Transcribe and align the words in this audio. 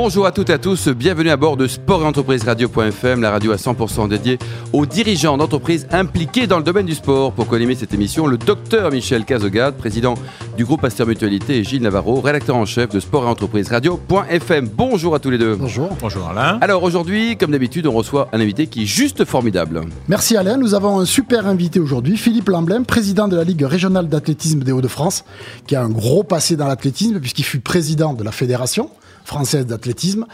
Bonjour 0.00 0.26
à 0.26 0.30
toutes 0.30 0.48
et 0.50 0.52
à 0.52 0.58
tous, 0.58 0.86
bienvenue 0.86 1.28
à 1.30 1.36
bord 1.36 1.56
de 1.56 1.66
Sport 1.66 2.02
et 2.02 2.06
Entreprise 2.06 2.44
Radio.fm, 2.44 3.20
la 3.20 3.32
radio 3.32 3.50
à 3.50 3.56
100% 3.56 4.08
dédiée 4.08 4.38
aux 4.72 4.86
dirigeants 4.86 5.36
d'entreprises 5.36 5.88
impliqués 5.90 6.46
dans 6.46 6.58
le 6.58 6.62
domaine 6.62 6.86
du 6.86 6.94
sport. 6.94 7.32
Pour 7.32 7.48
co-animer 7.48 7.74
cette 7.74 7.92
émission, 7.92 8.28
le 8.28 8.38
docteur 8.38 8.92
Michel 8.92 9.24
Cazogade, 9.24 9.74
président 9.74 10.14
du 10.56 10.64
groupe 10.64 10.82
Pasteur 10.82 11.08
Mutualité, 11.08 11.58
et 11.58 11.64
Gilles 11.64 11.82
Navarro, 11.82 12.20
rédacteur 12.20 12.54
en 12.54 12.64
chef 12.64 12.90
de 12.90 13.00
Sport 13.00 13.24
et 13.24 13.26
Entreprise 13.26 13.70
Radio.fm. 13.70 14.68
Bonjour 14.72 15.16
à 15.16 15.18
tous 15.18 15.30
les 15.30 15.38
deux. 15.38 15.56
Bonjour. 15.56 15.90
Bonjour 16.00 16.28
Alain. 16.28 16.58
Alors 16.60 16.84
aujourd'hui, 16.84 17.36
comme 17.36 17.50
d'habitude, 17.50 17.88
on 17.88 17.92
reçoit 17.92 18.28
un 18.32 18.38
invité 18.38 18.68
qui 18.68 18.84
est 18.84 18.86
juste 18.86 19.24
formidable. 19.24 19.80
Merci 20.06 20.36
Alain, 20.36 20.58
nous 20.58 20.74
avons 20.74 21.00
un 21.00 21.06
super 21.06 21.48
invité 21.48 21.80
aujourd'hui, 21.80 22.16
Philippe 22.16 22.50
Lamblin, 22.50 22.84
président 22.84 23.26
de 23.26 23.34
la 23.34 23.42
Ligue 23.42 23.62
régionale 23.62 24.08
d'athlétisme 24.08 24.60
des 24.60 24.70
Hauts-de-France, 24.70 25.24
qui 25.66 25.74
a 25.74 25.82
un 25.82 25.90
gros 25.90 26.22
passé 26.22 26.54
dans 26.54 26.68
l'athlétisme 26.68 27.18
puisqu'il 27.18 27.44
fut 27.44 27.58
président 27.58 28.14
de 28.14 28.22
la 28.22 28.30
fédération 28.30 28.90
française 29.28 29.66
d'athlétisme, 29.66 30.26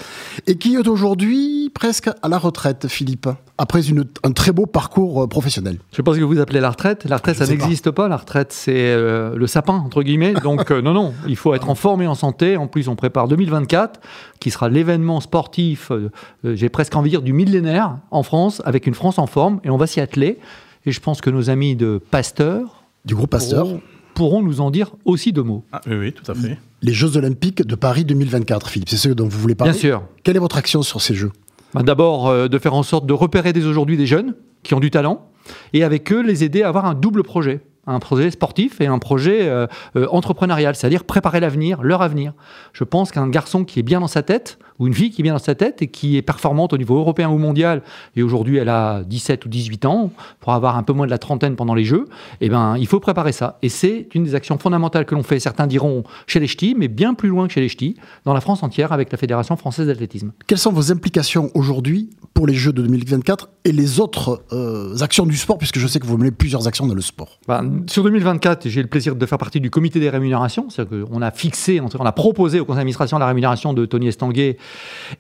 et 0.47 0.57
qui 0.57 0.77
est 0.77 0.89
aujourd'hui 0.89 1.71
presque 1.75 2.09
à 2.23 2.29
la 2.29 2.39
retraite, 2.39 2.87
Philippe, 2.87 3.29
après 3.59 3.89
une, 3.89 4.05
un 4.23 4.33
très 4.33 4.53
beau 4.53 4.67
parcours 4.67 5.25
euh, 5.25 5.27
professionnel. 5.27 5.79
Je 5.93 6.01
pense 6.01 6.17
que 6.17 6.23
vous 6.23 6.39
appelez 6.39 6.61
la 6.61 6.71
retraite. 6.71 7.05
La 7.05 7.17
retraite, 7.17 7.35
Je 7.35 7.41
ça 7.41 7.47
pas. 7.47 7.53
N'existe 7.53 7.91
pas. 7.91 8.09
La 8.09 8.17
retraite, 8.17 8.53
c'est 8.53 8.73
euh, 8.77 9.37
le 9.37 9.47
sapin, 9.49 9.75
entre 9.75 10.03
guillemets. 10.03 10.35
Donc, 10.35 10.71
euh, 10.71 10.81
non, 10.81 10.95
non, 10.95 11.13
il 11.27 11.37
faut 11.37 11.55
être 11.55 11.69
en 11.69 11.75
forme 11.75 12.03
et 12.03 12.07
en 12.07 12.15
santé. 12.15 12.57
En 12.57 12.69
plus, 12.69 12.89
on 12.89 12.95
prépare 12.95 13.27
2024, 13.27 14.01
qui 14.39 14.51
sera 14.51 14.69
l'événement 14.69 15.21
sportif, 15.21 15.91
euh, 15.91 16.11
j'ai 16.45 16.69
presque 16.69 16.95
envie 16.95 17.11
de 17.11 17.17
dire, 17.17 17.23
du 17.23 17.33
millénaire 17.33 17.99
en 18.13 18.23
France, 18.23 18.63
avec 18.65 18.87
une 18.87 18.95
France 18.95 19.19
en 19.19 19.27
forme, 19.27 19.61
et 19.65 19.71
on 19.71 19.77
va 19.77 19.89
s'y 19.89 20.01
atteler. 20.01 20.39
Et 20.87 20.93
je 20.93 21.01
pense 21.01 21.21
que 21.21 21.31
nos 21.31 21.51
amis 21.51 21.75
de 21.75 22.01
Pasteur 22.11 22.85
Du 23.05 23.15
groupe 23.15 23.31
Pasteur, 23.31 23.67
pourront, 24.15 24.43
nous 24.43 24.61
en 24.61 24.71
dire 24.71 24.93
aussi 25.05 25.33
deux 25.33 25.43
mots. 25.43 25.65
Ah, 25.73 25.81
oui, 25.87 25.97
oui, 25.97 26.13
tout 26.13 26.31
à 26.31 26.35
fait. 26.35 26.59
les 26.83 26.93
Jeux 26.93 27.17
Olympiques 27.17 27.67
de 27.67 27.75
Paris 27.75 28.05
2024, 28.05 28.69
Philippe, 28.69 28.89
c'est 28.89 28.97
ce 28.97 29.09
dont 29.11 29.27
vous 29.29 29.39
voulez 29.39 29.55
parler 29.55 29.73
Bien 29.73 29.81
sûr. 29.81 30.03
Quelle 30.23 30.37
est 30.37 30.41
votre 30.41 30.57
action 30.57 30.83
sur 30.83 31.01
ces 31.03 31.15
Jeux? 31.15 31.33
Bah, 31.75 31.83
D'abord, 31.83 32.29
euh, 32.29 32.49
de 32.49 32.59
faire 32.59 32.75
en 32.75 32.83
sorte 32.83 33.07
de 33.07 33.13
repérer 33.13 33.53
dès 33.53 33.65
aujourd'hui 33.65 33.97
des 33.97 34.07
jeunes 34.07 34.35
qui 34.63 34.75
ont 34.75 34.81
du 34.81 34.91
talent 34.91 35.27
et 35.73 35.85
avec 35.85 36.11
eux, 36.13 36.23
les 36.23 36.45
aider 36.45 36.63
à 36.63 36.69
avoir 36.69 36.87
un 36.87 36.95
double 36.95 37.23
projet. 37.23 37.61
Un 37.87 37.99
projet 37.99 38.31
sportif 38.31 38.81
et 38.81 38.87
un 38.87 38.99
projet 38.99 39.49
euh, 39.49 39.67
euh, 39.97 40.07
entrepreneurial, 40.11 40.75
c'est-à-dire 40.75 41.05
préparer 41.05 41.41
l'avenir, 41.41 41.83
leur 41.83 42.03
avenir. 42.03 42.33
Je 42.73 42.85
pense 42.85 43.11
qu'un 43.11 43.29
garçon 43.29 43.65
qui 43.65 43.81
est 43.81 43.83
bien 43.83 44.01
dans 44.01 44.09
sa 44.09 44.23
tête, 44.23 44.59
ou 44.79 44.87
une 44.87 44.95
fille 44.95 45.11
qui 45.11 45.23
est 45.23 45.25
bien 45.25 45.35
dans 45.35 45.39
sa 45.39 45.55
tête 45.55 45.83
et 45.83 45.87
qui 45.87 46.17
est 46.17 46.23
performante 46.23 46.73
au 46.73 46.79
niveau 46.79 46.97
européen 46.97 47.29
ou 47.29 47.39
mondial, 47.39 47.83
et 48.17 48.23
aujourd'hui 48.23 48.57
elle 48.57 48.69
a 48.69 49.03
17 49.05 49.45
ou 49.45 49.49
18 49.49 49.85
ans, 49.85 50.11
pour 50.41 50.53
avoir 50.53 50.77
un 50.77 50.83
peu 50.83 50.93
moins 50.93 51.07
de 51.07 51.11
la 51.11 51.19
trentaine 51.19 51.57
pendant 51.57 51.75
les 51.75 51.85
Jeux, 51.85 52.07
eh 52.41 52.49
ben, 52.49 52.77
il 52.79 52.87
faut 52.87 53.01
préparer 53.01 53.33
ça. 53.33 53.59
Et 53.63 53.69
c'est 53.69 54.09
une 54.15 54.25
des 54.25 54.35
actions 54.35 54.59
fondamentales 54.59 55.07
que 55.07 55.15
l'on 55.15 55.23
fait, 55.23 55.39
certains 55.39 55.67
diront 55.67 56.05
chez 56.27 56.41
les 56.41 56.47
ch'tis, 56.47 56.75
mais 56.77 56.89
bien 56.89 57.15
plus 57.15 57.29
loin 57.29 57.47
que 57.47 57.53
chez 57.53 57.61
les 57.61 57.69
ch'tis, 57.69 57.97
dans 58.25 58.35
la 58.35 58.41
France 58.41 58.63
entière 58.63 58.93
avec 58.93 59.13
la 59.13 59.19
Fédération 59.19 59.57
française 59.57 59.87
d'athlétisme. 59.87 60.33
Quelles 60.47 60.59
sont 60.59 60.73
vos 60.73 60.91
implications 60.91 61.51
aujourd'hui 61.55 62.11
pour 62.33 62.47
les 62.47 62.55
Jeux 62.55 62.73
de 62.73 62.83
2024 62.83 63.51
et 63.65 63.73
les 63.73 64.01
autres 64.01 64.45
euh, 64.53 64.97
actions 65.01 65.27
du 65.27 65.37
sport, 65.37 65.59
puisque 65.59 65.79
je 65.79 65.87
sais 65.87 66.01
que 66.01 66.07
vous 66.07 66.19
menez 66.19 66.31
plusieurs 66.31 66.67
actions 66.67 66.87
dans 66.87 66.95
le 66.95 67.01
sport? 67.01 67.39
Ben, 67.47 67.74
sur 67.87 68.03
2024, 68.03 68.69
j'ai 68.69 68.83
le 68.83 68.89
plaisir 68.89 69.17
de 69.17 69.27
faire 69.27 69.39
partie 69.39 69.61
du 69.61 69.71
comité 69.71 70.01
des 70.01 70.11
rémunérations. 70.11 70.71
C'est-à-dire 70.71 71.07
qu'on 71.07 71.23
a 71.23 71.31
fixé, 71.31 71.81
on 71.81 72.07
a 72.07 72.13
proposé 72.13 72.61
au 72.61 72.65
conseil 72.65 72.81
d'administration 72.81 73.19
la 73.19 73.27
rémunération 73.27 73.73
de 73.73 73.87
Tony 73.87 74.09
Estanguet 74.09 74.57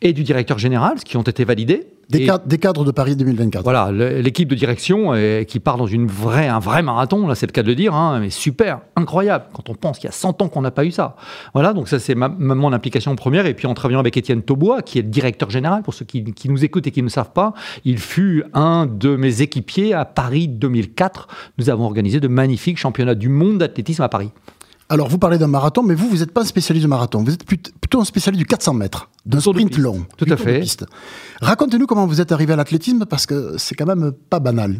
et 0.03 0.13
du 0.13 0.23
directeur 0.23 0.59
général, 0.59 0.99
ce 0.99 1.05
qui 1.05 1.17
ont 1.17 1.23
été 1.23 1.45
validés. 1.45 1.87
Des, 2.11 2.23
Et 2.23 2.27
cadres, 2.27 2.45
des 2.47 2.59
cadres 2.59 2.85
de 2.85 2.91
Paris 2.91 3.17
2024. 3.17 3.63
Voilà, 3.65 3.91
l'équipe 3.93 4.49
de 4.49 4.55
direction 4.55 5.13
qui 5.47 5.61
part 5.61 5.77
dans 5.77 5.87
une 5.87 6.07
vraie, 6.07 6.49
un 6.49 6.59
vrai 6.59 6.83
marathon, 6.83 7.27
là 7.27 7.35
c'est 7.35 7.47
le 7.47 7.53
cas 7.53 7.63
de 7.63 7.69
le 7.69 7.75
dire, 7.75 7.95
hein, 7.95 8.19
mais 8.20 8.31
super, 8.31 8.81
incroyable, 8.97 9.47
quand 9.53 9.69
on 9.70 9.75
pense 9.75 9.98
qu'il 9.98 10.09
y 10.09 10.13
a 10.13 10.13
100 10.13 10.43
ans 10.43 10.48
qu'on 10.48 10.61
n'a 10.63 10.70
pas 10.70 10.85
eu 10.85 10.91
ça. 10.91 11.17
Voilà, 11.55 11.73
donc 11.73 11.89
ça 11.89 11.98
c'est 11.98 12.14
ma, 12.14 12.29
ma- 12.29 12.55
mon 12.55 12.73
implication 12.73 13.14
première, 13.17 13.47
et 13.47 13.55
puis 13.55 13.67
en 13.67 13.75
travaillant 13.75 14.01
avec 14.01 14.17
Étienne 14.17 14.43
Taubois, 14.43 14.83
qui 14.83 14.98
est 14.98 15.03
le 15.03 15.09
directeur 15.09 15.51
général, 15.51 15.83
pour 15.83 15.95
ceux 15.95 16.05
qui, 16.05 16.25
qui 16.33 16.48
nous 16.48 16.64
écoutent 16.64 16.87
et 16.87 16.91
qui 16.91 17.03
ne 17.03 17.09
savent 17.09 17.33
pas, 17.33 17.55
il 17.85 17.98
fut 17.98 18.45
un 18.55 18.87
de 18.87 19.17
mes 19.17 19.43
équipiers 19.43 19.95
à 19.95 20.05
Paris 20.05 20.48
2004. 20.48 21.29
Nous 21.59 21.70
avons 21.70 21.85
organisé 21.85 22.20
de 22.20 22.29
magnifiques 22.29 22.79
championnats 22.79 23.14
du 23.14 23.29
monde 23.29 23.59
d'athlétisme 23.59 24.03
à 24.03 24.09
Paris. 24.09 24.31
Alors, 24.89 25.08
vous 25.08 25.18
parlez 25.18 25.39
d'un 25.39 25.46
marathon, 25.46 25.83
mais 25.83 25.95
vous, 25.95 26.08
vous 26.08 26.18
n'êtes 26.18 26.30
pas 26.33 26.42
un 26.42 26.46
spécialiste 26.46 26.84
de 26.84 26.89
marathon. 26.90 27.22
Vous 27.22 27.33
êtes 27.33 27.45
plut- 27.45 27.72
plutôt 27.80 28.00
un 28.00 28.05
spécialiste 28.05 28.39
du 28.40 28.46
400 28.46 28.74
mètres, 28.74 29.08
d'un 29.24 29.40
sprint 29.40 29.78
long. 29.78 30.06
Tout 30.17 30.27
à 30.30 30.36
fait. 30.36 30.61
Racontez-nous 31.40 31.86
comment 31.86 32.06
vous 32.06 32.20
êtes 32.20 32.33
arrivé 32.33 32.52
à 32.52 32.56
l'athlétisme, 32.56 33.06
parce 33.06 33.24
que 33.27 33.55
c'est 33.58 33.74
quand 33.74 33.86
même 33.86 34.12
pas 34.30 34.40
banal. 34.40 34.77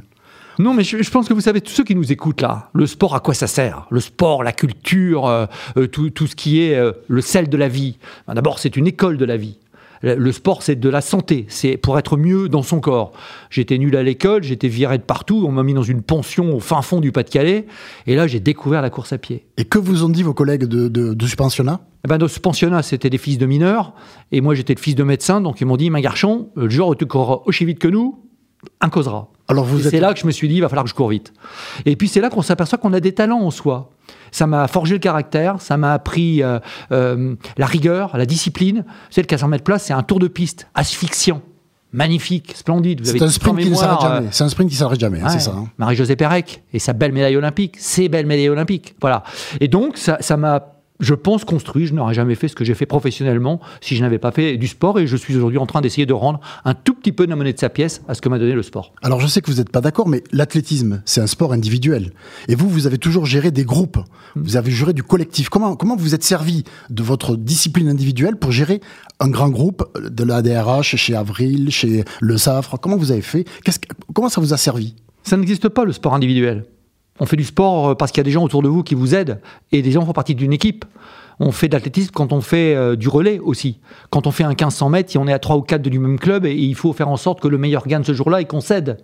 Non, 0.59 0.73
mais 0.73 0.85
je, 0.85 1.03
je 1.03 1.11
pense 1.11 1.27
que 1.27 1.35
vous 1.35 1.41
savez, 1.41 1.61
tous 1.61 1.73
ceux 1.73 1.83
qui 1.85 1.97
nous 1.97 2.13
écoutent 2.13 2.41
là, 2.43 2.69
le 2.75 2.87
sport, 2.87 3.15
à 3.17 3.21
quoi 3.21 3.35
ça 3.35 3.47
sert? 3.49 3.87
Le 3.91 3.99
sport, 3.99 4.45
la 4.45 4.53
culture, 4.53 5.27
euh, 5.27 5.47
euh, 5.79 5.89
tout, 5.89 6.11
tout 6.11 6.27
ce 6.29 6.37
qui 6.37 6.61
est 6.61 6.77
euh, 6.77 6.93
le 7.09 7.21
sel 7.23 7.49
de 7.49 7.57
la 7.57 7.67
vie. 7.69 7.99
Ben, 8.29 8.35
D'abord, 8.35 8.59
c'est 8.61 8.77
une 8.77 8.87
école 8.87 9.17
de 9.17 9.25
la 9.25 9.37
vie. 9.37 9.59
Le 10.05 10.33
sport, 10.33 10.63
c'est 10.63 10.77
de 10.77 10.89
la 10.91 11.01
santé, 11.01 11.47
c'est 11.49 11.79
pour 11.79 11.99
être 11.99 12.19
mieux 12.19 12.51
dans 12.51 12.63
son 12.63 12.79
corps. 12.79 13.13
J'étais 13.49 13.79
nul 13.79 13.97
à 13.97 14.03
l'école, 14.03 14.43
j'étais 14.43 14.69
viré 14.69 14.99
de 14.99 15.03
partout, 15.03 15.45
on 15.49 15.51
m'a 15.51 15.63
mis 15.63 15.73
dans 15.73 15.83
une 15.83 16.03
pension 16.03 16.55
au 16.55 16.61
fin 16.61 16.83
fond 16.83 17.01
du 17.01 17.11
Pas-de-Calais, 17.11 17.65
et 18.07 18.15
là, 18.15 18.27
j'ai 18.27 18.39
découvert 18.39 18.83
la 18.83 18.91
course 18.91 19.15
à 19.15 19.19
pied. 19.19 19.47
Et 19.57 19.65
que 19.65 19.79
vous 19.79 20.05
ont 20.05 20.11
dit 20.11 20.23
vos 20.23 20.35
collègues 20.35 20.65
de, 20.65 20.89
de, 20.89 21.15
de 21.15 21.27
ce 21.27 21.37
pensionnat? 21.37 21.81
Eh 22.05 22.09
ben, 22.09 22.19
dans 22.19 22.29
ce 22.29 22.39
pensionnat, 22.39 22.83
c'était 22.83 23.09
des 23.09 23.17
fils 23.17 23.39
de 23.39 23.47
mineurs, 23.47 23.95
et 24.31 24.43
moi, 24.43 24.55
j'étais 24.55 24.75
le 24.75 24.81
fils 24.81 24.95
de 24.95 25.05
médecin, 25.05 25.41
donc 25.41 25.63
ils 25.63 25.67
m'ont 25.67 25.79
dit, 25.79 25.89
ma 25.89 26.03
garçon, 26.03 26.51
le 26.55 26.69
jour 26.69 26.89
où 26.89 26.95
tu 26.95 27.07
courras 27.07 27.39
aussi 27.47 27.65
vite 27.65 27.79
que 27.79 27.89
nous, 27.89 28.21
un 28.83 28.91
causera. 28.91 29.31
Alors, 29.49 29.65
vous 29.65 29.87
êtes. 29.87 29.91
c'est 29.91 30.01
là 30.01 30.13
que 30.13 30.21
je 30.21 30.27
me 30.27 30.33
suis 30.33 30.49
dit, 30.49 30.57
il 30.57 30.61
va 30.61 30.69
falloir 30.69 30.85
que 30.85 30.91
je 30.91 30.95
cours 30.95 31.09
vite. 31.09 31.33
Et 31.87 31.97
puis 31.97 32.09
c'est 32.09 32.21
là 32.21 32.31
qu'on 32.31 32.43
s'aperçoit 32.43 32.79
qu'on 32.79 32.93
a 32.93 33.01
des 33.01 33.13
talents 33.13 33.41
en 33.41 33.51
soi. 33.51 33.91
Ça 34.35 34.49
m'a 34.49 34.67
forgé 34.67 34.95
le 34.95 34.99
caractère, 34.99 35.61
ça 35.61 35.77
m'a 35.77 35.93
appris 35.93 36.43
euh, 36.43 36.59
euh, 36.91 37.37
la 37.57 37.67
rigueur, 37.67 38.17
la 38.17 38.27
discipline. 38.27 38.79
Vous 38.79 39.13
savez, 39.13 39.23
le 39.23 39.29
400 39.29 39.47
mètres 39.47 39.63
place, 39.63 39.85
c'est 39.85 39.93
un 39.93 40.03
tour 40.03 40.19
de 40.19 40.27
piste 40.27 40.67
asphyxiant, 40.75 41.41
magnifique, 41.93 42.53
splendide. 42.57 43.07
C'est 43.07 43.23
un 43.23 43.29
sprint 43.29 43.61
qui 43.61 43.71
ne 43.71 43.77
s'arrête 43.77 44.01
jamais. 44.01 44.27
C'est 44.33 44.43
un 44.43 44.49
sprint 44.49 44.69
qui 44.71 44.75
ne 44.75 44.79
s'arrête 44.81 44.99
jamais, 44.99 45.21
hein, 45.21 45.29
c'est 45.29 45.39
ça. 45.39 45.53
hein. 45.57 45.69
Marie-Josée 45.79 46.17
Pérec 46.17 46.65
et 46.73 46.81
sa 46.81 46.93
belle 46.95 47.13
médaille 47.13 47.37
olympique, 47.37 47.77
ses 47.79 48.09
belles 48.09 48.27
médailles 48.27 48.49
olympiques. 48.49 48.97
Voilà. 49.01 49.23
Et 49.61 49.69
donc, 49.69 49.97
ça 49.97 50.37
m'a, 50.37 50.61
je 51.01 51.15
pense, 51.15 51.45
construit. 51.45 51.87
Je 51.87 51.95
n'aurais 51.95 52.15
jamais 52.15 52.35
fait 52.35 52.49
ce 52.49 52.55
que 52.55 52.65
j'ai 52.65 52.75
fait 52.75 52.87
professionnellement 52.87 53.61
si 53.81 53.97
je 53.97 54.03
n'avais 54.03 54.19
pas 54.19 54.31
fait 54.31 54.57
du 54.57 54.69
sport. 54.69 54.99
Et 55.01 55.07
je 55.07 55.17
suis 55.17 55.37
aujourd'hui 55.37 55.59
en 55.59 55.67
train 55.67 55.81
d'essayer 55.81 56.07
de 56.07 56.13
rendre 56.13 56.41
un 56.65 56.75
tout 56.75 56.95
petit 56.95 57.13
peu 57.13 57.27
de 57.27 57.31
la 57.31 57.37
monnaie 57.37 57.53
de 57.53 57.59
sa 57.59 57.69
pièce 57.69 58.03
à 58.09 58.15
ce 58.15 58.21
que 58.21 58.29
m'a 58.29 58.39
donné 58.39 58.53
le 58.53 58.63
sport. 58.63 58.93
Alors, 59.03 59.21
je 59.21 59.27
sais 59.27 59.41
que 59.41 59.51
vous 59.51 59.59
n'êtes 59.59 59.71
pas 59.71 59.81
d'accord, 59.81 60.09
mais 60.09 60.23
l'athlétisme, 60.33 61.03
c'est 61.05 61.21
un 61.21 61.27
sport 61.27 61.53
individuel. 61.53 62.13
Et 62.49 62.55
vous, 62.55 62.69
vous 62.69 62.87
avez 62.87 62.99
toujours 62.99 63.27
géré 63.27 63.51
des 63.51 63.65
groupes. 63.65 63.99
Vous 64.37 64.57
avez 64.57 64.71
géré 64.71 64.93
du 64.93 65.03
collectif. 65.03 65.49
Comment, 65.49 65.77
comment 65.77 65.97
vous 65.97 66.15
êtes 66.15 66.25
servi 66.25 66.65
de 66.91 67.03
votre 67.03 67.37
discipline 67.37 67.89
individuelle 67.89 68.37
pour 68.37 68.53
gérer 68.53 68.81
un 69.21 69.29
grand 69.29 69.51
groupe 69.51 69.85
de 69.99 70.25
la 70.25 70.43
DRH, 70.43 70.97
chez 70.97 71.15
Avril, 71.15 71.71
chez 71.71 72.05
Le 72.21 72.39
Safre 72.39 72.79
Comment 72.79 72.97
vous 72.97 73.11
avez 73.11 73.23
fait? 73.23 73.45
Comment 74.15 74.29
ça 74.29 74.41
vous 74.41 74.53
a 74.53 74.57
servi? 74.57 74.95
Ça 75.25 75.37
n'existe 75.37 75.69
pas 75.69 75.85
le 75.85 75.93
sport 75.93 76.15
individuel. 76.15 76.65
On 77.21 77.27
fait 77.27 77.37
du 77.37 77.45
sport 77.45 77.89
euh, 77.89 77.95
parce 77.95 78.11
qu'il 78.11 78.21
y 78.21 78.23
a 78.23 78.25
des 78.25 78.31
gens 78.31 78.43
autour 78.43 78.63
de 78.63 78.69
vous 78.69 78.83
qui 78.83 78.95
vous 78.95 79.15
aident 79.15 79.41
et 79.73 79.83
des 79.83 79.93
gens 79.93 80.05
font 80.05 80.13
partie 80.13 80.35
d'une 80.35 80.53
équipe. 80.53 80.85
On 81.41 81.51
fait 81.51 81.69
de 81.69 81.75
l'athlétisme 81.75 82.11
quand 82.13 82.33
on 82.33 82.41
fait 82.41 82.75
euh, 82.75 82.97
du 82.97 83.09
relais 83.09 83.39
aussi. 83.39 83.81
Quand 84.11 84.27
on 84.27 84.31
fait 84.31 84.45
un 84.45 84.51
1500 84.51 84.89
mètres, 84.89 85.11
si 85.11 85.19
on 85.19 85.27
est 85.27 85.33
à 85.33 85.39
3 85.39 85.57
ou 85.57 85.63
4 85.63 85.83
du 85.83 85.99
même 85.99 86.19
club 86.19 86.47
et 86.47 86.55
il 86.55 86.75
faut 86.75 86.93
faire 86.93 87.09
en 87.09 87.17
sorte 87.17 87.41
que 87.41 87.49
le 87.49 87.59
meilleur 87.59 87.87
gagne 87.87 88.05
ce 88.05 88.15
jour-là 88.15 88.41
et 88.41 88.45
qu'on 88.45 88.61
cède. 88.61 88.99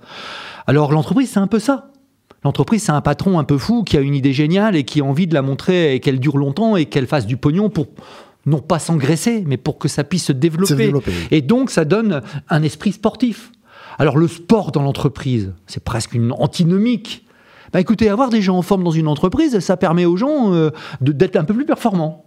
Alors 0.67 0.93
l'entreprise, 0.93 1.31
c'est 1.31 1.41
un 1.41 1.47
peu 1.47 1.59
ça. 1.59 1.91
L'entreprise, 2.45 2.85
c'est 2.85 2.93
un 2.93 3.01
patron 3.03 3.39
un 3.39 3.45
peu 3.45 3.59
fou 3.59 3.85
qui 3.85 3.97
a 3.97 4.01
une 4.01 4.15
idée 4.15 4.33
géniale 4.33 4.75
et 4.75 4.85
qui 4.85 5.01
a 5.01 5.05
envie 5.05 5.27
de 5.27 5.35
la 5.35 5.43
montrer 5.43 5.95
et 5.95 6.01
qu'elle 6.01 6.21
dure 6.21 6.39
longtemps 6.39 6.77
et 6.77 6.87
qu'elle 6.87 7.07
fasse 7.07 7.27
du 7.27 7.37
pognon 7.37 7.69
pour 7.69 7.87
non 8.47 8.61
pas 8.61 8.79
s'engraisser, 8.79 9.45
mais 9.47 9.59
pour 9.59 9.79
que 9.79 9.89
ça 9.89 10.05
puisse 10.05 10.25
se 10.25 10.33
développer. 10.33 10.75
Développer. 10.75 11.13
Et 11.31 11.43
donc, 11.43 11.71
ça 11.71 11.85
donne 11.85 12.23
un 12.49 12.63
esprit 12.63 12.93
sportif. 12.93 13.53
Alors, 13.99 14.17
le 14.17 14.29
sport 14.29 14.73
dans 14.73 14.83
l'entreprise, 14.83 15.53
c'est 15.67 15.85
presque 15.85 16.15
une 16.15 16.33
antinomique. 16.33 17.27
Bah 17.73 17.81
écoutez, 17.81 18.09
avoir 18.09 18.31
des 18.31 18.43
gens 18.43 18.57
en 18.57 18.63
forme 18.63 18.85
dans 18.85 18.91
une 18.91 19.09
entreprise, 19.09 19.61
ça 19.61 19.77
permet 19.77 20.05
aux 20.05 20.17
gens 20.17 20.53
euh, 20.53 20.71
d'être 21.01 21.37
un 21.37 21.45
peu 21.45 21.55
plus 21.55 21.67
performants. 21.67 22.27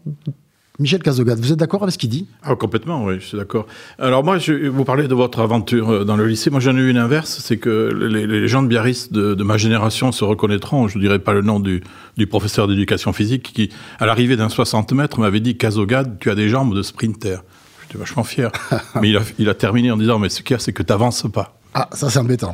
Michel 0.80 1.04
Cazogade, 1.04 1.40
vous 1.40 1.52
êtes 1.52 1.60
d'accord 1.60 1.84
avec 1.84 1.94
ce 1.94 2.00
qu'il 2.00 2.10
dit? 2.10 2.28
Ah, 2.42 2.56
complètement, 2.56 3.04
oui, 3.04 3.16
je 3.20 3.28
suis 3.28 3.38
d'accord. 3.38 3.68
Alors 4.00 4.24
moi, 4.24 4.40
je, 4.40 4.68
vous 4.70 4.84
parlez 4.84 5.08
de 5.08 5.14
votre 5.14 5.40
aventure 5.40 5.92
euh, 5.92 6.04
dans 6.04 6.16
le 6.16 6.26
lycée. 6.26 6.50
Moi, 6.50 6.60
j'en 6.62 6.76
ai 6.76 6.80
eu 6.80 6.90
une 6.90 6.98
inverse, 6.98 7.40
c'est 7.44 7.58
que 7.58 7.92
les, 7.94 8.26
les 8.26 8.48
gens 8.48 8.64
de 8.64 8.68
Biarritz 8.68 9.12
de, 9.12 9.36
de 9.36 9.44
ma 9.44 9.58
génération 9.58 10.12
se 10.12 10.24
reconnaîtront. 10.24 10.88
Je 10.88 10.98
ne 10.98 11.04
dirais 11.04 11.20
pas 11.20 11.34
le 11.34 11.44
nom 11.44 11.60
du, 11.60 11.84
du 12.18 12.26
professeur 12.26 12.68
d'éducation 12.68 13.14
physique 13.14 13.52
qui, 13.54 13.70
à 14.00 14.08
l'arrivée 14.08 14.36
d'un 14.36 14.50
60 14.50 14.94
mètres, 14.94 15.20
m'avait 15.20 15.42
dit 15.42 15.58
Cazogade, 15.58 16.18
tu 16.20 16.32
as 16.32 16.36
des 16.36 16.50
jambes 16.50 16.76
de 16.76 16.82
sprinter. 16.82 17.44
J'étais 17.84 18.00
vachement 18.00 18.24
fier. 18.24 18.52
Mais 19.02 19.10
il 19.10 19.18
a, 19.18 19.22
il 19.38 19.50
a 19.50 19.54
terminé 19.54 19.92
en 19.92 19.98
disant, 19.98 20.18
mais 20.18 20.30
ce 20.30 20.42
qu'il 20.42 20.56
y 20.56 20.58
a, 20.58 20.60
c'est 20.60 20.74
que 20.74 20.82
tu 20.82 20.92
n'avances 20.92 21.28
pas. 21.32 21.56
Ah, 21.76 21.90
ça 21.94 22.10
c'est 22.10 22.20
embêtant. 22.20 22.54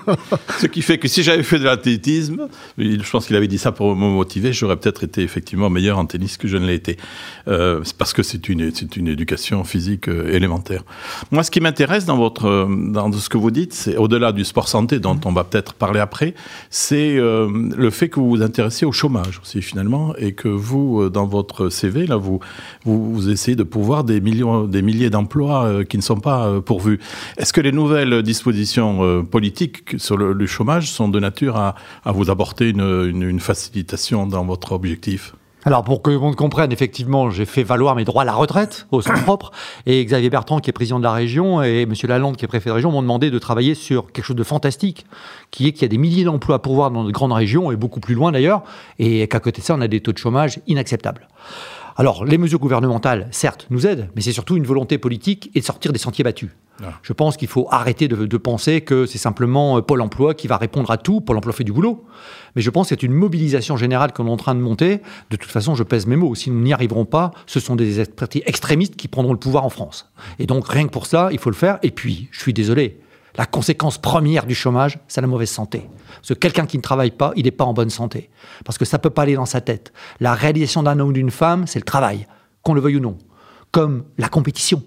Ce 0.58 0.66
qui 0.66 0.80
fait 0.80 0.98
que 0.98 1.06
si 1.06 1.22
j'avais 1.22 1.42
fait 1.42 1.58
de 1.58 1.64
l'athlétisme, 1.64 2.48
je 2.78 3.10
pense 3.10 3.26
qu'il 3.26 3.36
avait 3.36 3.48
dit 3.48 3.58
ça 3.58 3.72
pour 3.72 3.94
me 3.94 4.08
motiver, 4.08 4.54
j'aurais 4.54 4.76
peut-être 4.76 5.04
été 5.04 5.22
effectivement 5.22 5.68
meilleur 5.68 5.98
en 5.98 6.06
tennis 6.06 6.38
que 6.38 6.48
je 6.48 6.56
ne 6.56 6.66
l'ai 6.66 6.74
été. 6.74 6.96
Euh, 7.46 7.82
parce 7.98 8.14
que 8.14 8.22
c'est 8.22 8.48
une, 8.48 8.74
c'est 8.74 8.96
une 8.96 9.08
éducation 9.08 9.64
physique 9.64 10.08
euh, 10.08 10.32
élémentaire. 10.32 10.82
Moi, 11.30 11.42
ce 11.42 11.50
qui 11.50 11.60
m'intéresse 11.60 12.06
dans, 12.06 12.16
votre, 12.16 12.46
euh, 12.46 12.66
dans 12.68 13.12
ce 13.12 13.28
que 13.28 13.36
vous 13.36 13.50
dites, 13.50 13.74
c'est 13.74 13.96
au-delà 13.96 14.32
du 14.32 14.44
sport 14.44 14.68
santé, 14.68 14.98
dont 14.98 15.20
on 15.26 15.32
va 15.32 15.44
peut-être 15.44 15.74
parler 15.74 16.00
après, 16.00 16.34
c'est 16.70 17.16
euh, 17.18 17.50
le 17.76 17.90
fait 17.90 18.08
que 18.08 18.18
vous 18.18 18.30
vous 18.30 18.42
intéressez 18.42 18.86
au 18.86 18.92
chômage 18.92 19.40
aussi 19.42 19.60
finalement, 19.60 20.14
et 20.16 20.32
que 20.32 20.48
vous, 20.48 21.10
dans 21.10 21.26
votre 21.26 21.68
CV, 21.68 22.06
là, 22.06 22.16
vous, 22.16 22.40
vous, 22.84 23.12
vous 23.12 23.28
essayez 23.28 23.56
de 23.56 23.62
pouvoir 23.62 24.04
des, 24.04 24.20
millions, 24.22 24.64
des 24.64 24.80
milliers 24.80 25.10
d'emplois 25.10 25.84
qui 25.84 25.98
ne 25.98 26.02
sont 26.02 26.20
pas 26.20 26.60
pourvus. 26.62 26.98
Est-ce 27.36 27.52
que 27.52 27.60
les 27.60 27.72
nouvelles 27.72 28.22
dispositions 28.22 28.53
euh, 29.02 29.22
politiques 29.22 29.94
sur 29.98 30.16
le, 30.16 30.32
le 30.32 30.46
chômage 30.46 30.90
sont 30.90 31.08
de 31.08 31.20
nature 31.20 31.56
à, 31.56 31.74
à 32.04 32.12
vous 32.12 32.30
apporter 32.30 32.70
une, 32.70 32.80
une, 32.80 33.22
une 33.22 33.40
facilitation 33.40 34.26
dans 34.26 34.44
votre 34.44 34.72
objectif 34.72 35.34
Alors, 35.64 35.84
pour 35.84 36.02
que 36.02 36.10
monde 36.10 36.36
comprenne, 36.36 36.72
effectivement, 36.72 37.30
j'ai 37.30 37.44
fait 37.46 37.62
valoir 37.62 37.96
mes 37.96 38.04
droits 38.04 38.22
à 38.22 38.24
la 38.24 38.34
retraite 38.34 38.86
au 38.90 39.00
sens 39.02 39.20
propre. 39.24 39.50
Et 39.86 40.04
Xavier 40.04 40.30
Bertrand, 40.30 40.60
qui 40.60 40.70
est 40.70 40.72
président 40.72 40.98
de 40.98 41.04
la 41.04 41.12
région, 41.12 41.62
et 41.62 41.82
M. 41.82 41.94
Lalande, 42.04 42.36
qui 42.36 42.44
est 42.44 42.48
préfet 42.48 42.70
de 42.70 42.74
région, 42.74 42.90
m'ont 42.90 43.02
demandé 43.02 43.30
de 43.30 43.38
travailler 43.38 43.74
sur 43.74 44.12
quelque 44.12 44.24
chose 44.24 44.36
de 44.36 44.44
fantastique, 44.44 45.06
qui 45.50 45.68
est 45.68 45.72
qu'il 45.72 45.82
y 45.82 45.86
a 45.86 45.88
des 45.88 45.98
milliers 45.98 46.24
d'emplois 46.24 46.56
à 46.56 46.58
pourvoir 46.58 46.90
dans 46.90 47.04
de 47.04 47.12
grandes 47.12 47.32
régions, 47.32 47.72
et 47.72 47.76
beaucoup 47.76 48.00
plus 48.00 48.14
loin 48.14 48.32
d'ailleurs, 48.32 48.62
et 48.98 49.26
qu'à 49.28 49.40
côté 49.40 49.60
de 49.60 49.66
ça, 49.66 49.74
on 49.74 49.80
a 49.80 49.88
des 49.88 50.00
taux 50.00 50.12
de 50.12 50.18
chômage 50.18 50.60
inacceptables. 50.66 51.28
Alors, 51.96 52.24
les 52.24 52.38
mesures 52.38 52.58
gouvernementales, 52.58 53.28
certes, 53.30 53.66
nous 53.70 53.86
aident, 53.86 54.10
mais 54.16 54.22
c'est 54.22 54.32
surtout 54.32 54.56
une 54.56 54.64
volonté 54.64 54.98
politique 54.98 55.50
et 55.54 55.60
de 55.60 55.64
sortir 55.64 55.92
des 55.92 55.98
sentiers 55.98 56.24
battus. 56.24 56.50
Ah. 56.82 56.86
Je 57.02 57.12
pense 57.12 57.36
qu'il 57.36 57.46
faut 57.46 57.68
arrêter 57.70 58.08
de, 58.08 58.26
de 58.26 58.36
penser 58.36 58.80
que 58.80 59.06
c'est 59.06 59.18
simplement 59.18 59.78
euh, 59.78 59.80
Pôle 59.80 60.00
emploi 60.00 60.34
qui 60.34 60.48
va 60.48 60.56
répondre 60.56 60.90
à 60.90 60.96
tout. 60.96 61.20
Pôle 61.20 61.36
emploi 61.36 61.52
fait 61.52 61.62
du 61.62 61.72
boulot. 61.72 62.04
Mais 62.56 62.62
je 62.62 62.70
pense 62.70 62.86
que 62.86 62.88
c'est 62.90 63.04
une 63.04 63.12
mobilisation 63.12 63.76
générale 63.76 64.12
qu'on 64.12 64.26
est 64.26 64.30
en 64.30 64.36
train 64.36 64.56
de 64.56 64.60
monter. 64.60 65.00
De 65.30 65.36
toute 65.36 65.50
façon, 65.50 65.76
je 65.76 65.84
pèse 65.84 66.06
mes 66.06 66.16
mots. 66.16 66.34
Si 66.34 66.50
nous 66.50 66.60
n'y 66.60 66.72
arriverons 66.72 67.04
pas, 67.04 67.30
ce 67.46 67.60
sont 67.60 67.76
des 67.76 68.04
partis 68.04 68.42
extrémistes 68.44 68.96
qui 68.96 69.06
prendront 69.06 69.32
le 69.32 69.38
pouvoir 69.38 69.64
en 69.64 69.70
France. 69.70 70.10
Et 70.40 70.46
donc, 70.46 70.66
rien 70.66 70.86
que 70.86 70.90
pour 70.90 71.06
ça, 71.06 71.28
il 71.30 71.38
faut 71.38 71.50
le 71.50 71.56
faire. 71.56 71.78
Et 71.84 71.92
puis, 71.92 72.28
je 72.32 72.40
suis 72.40 72.52
désolé, 72.52 72.98
la 73.36 73.46
conséquence 73.46 73.98
première 73.98 74.46
du 74.46 74.54
chômage, 74.54 74.98
c'est 75.08 75.20
la 75.20 75.26
mauvaise 75.26 75.50
santé. 75.50 75.88
Parce 76.16 76.28
que 76.28 76.34
quelqu'un 76.34 76.66
qui 76.66 76.76
ne 76.76 76.82
travaille 76.82 77.10
pas, 77.10 77.32
il 77.36 77.44
n'est 77.44 77.50
pas 77.50 77.64
en 77.64 77.74
bonne 77.74 77.90
santé. 77.90 78.30
Parce 78.64 78.78
que 78.78 78.84
ça 78.84 78.98
ne 78.98 79.02
peut 79.02 79.10
pas 79.10 79.22
aller 79.22 79.34
dans 79.34 79.46
sa 79.46 79.60
tête. 79.60 79.92
La 80.20 80.34
réalisation 80.34 80.82
d'un 80.82 80.98
homme 81.00 81.08
ou 81.08 81.12
d'une 81.12 81.30
femme, 81.30 81.66
c'est 81.66 81.78
le 81.78 81.84
travail, 81.84 82.26
qu'on 82.62 82.74
le 82.74 82.80
veuille 82.80 82.96
ou 82.96 83.00
non. 83.00 83.18
Comme 83.72 84.04
la 84.18 84.28
compétition. 84.28 84.82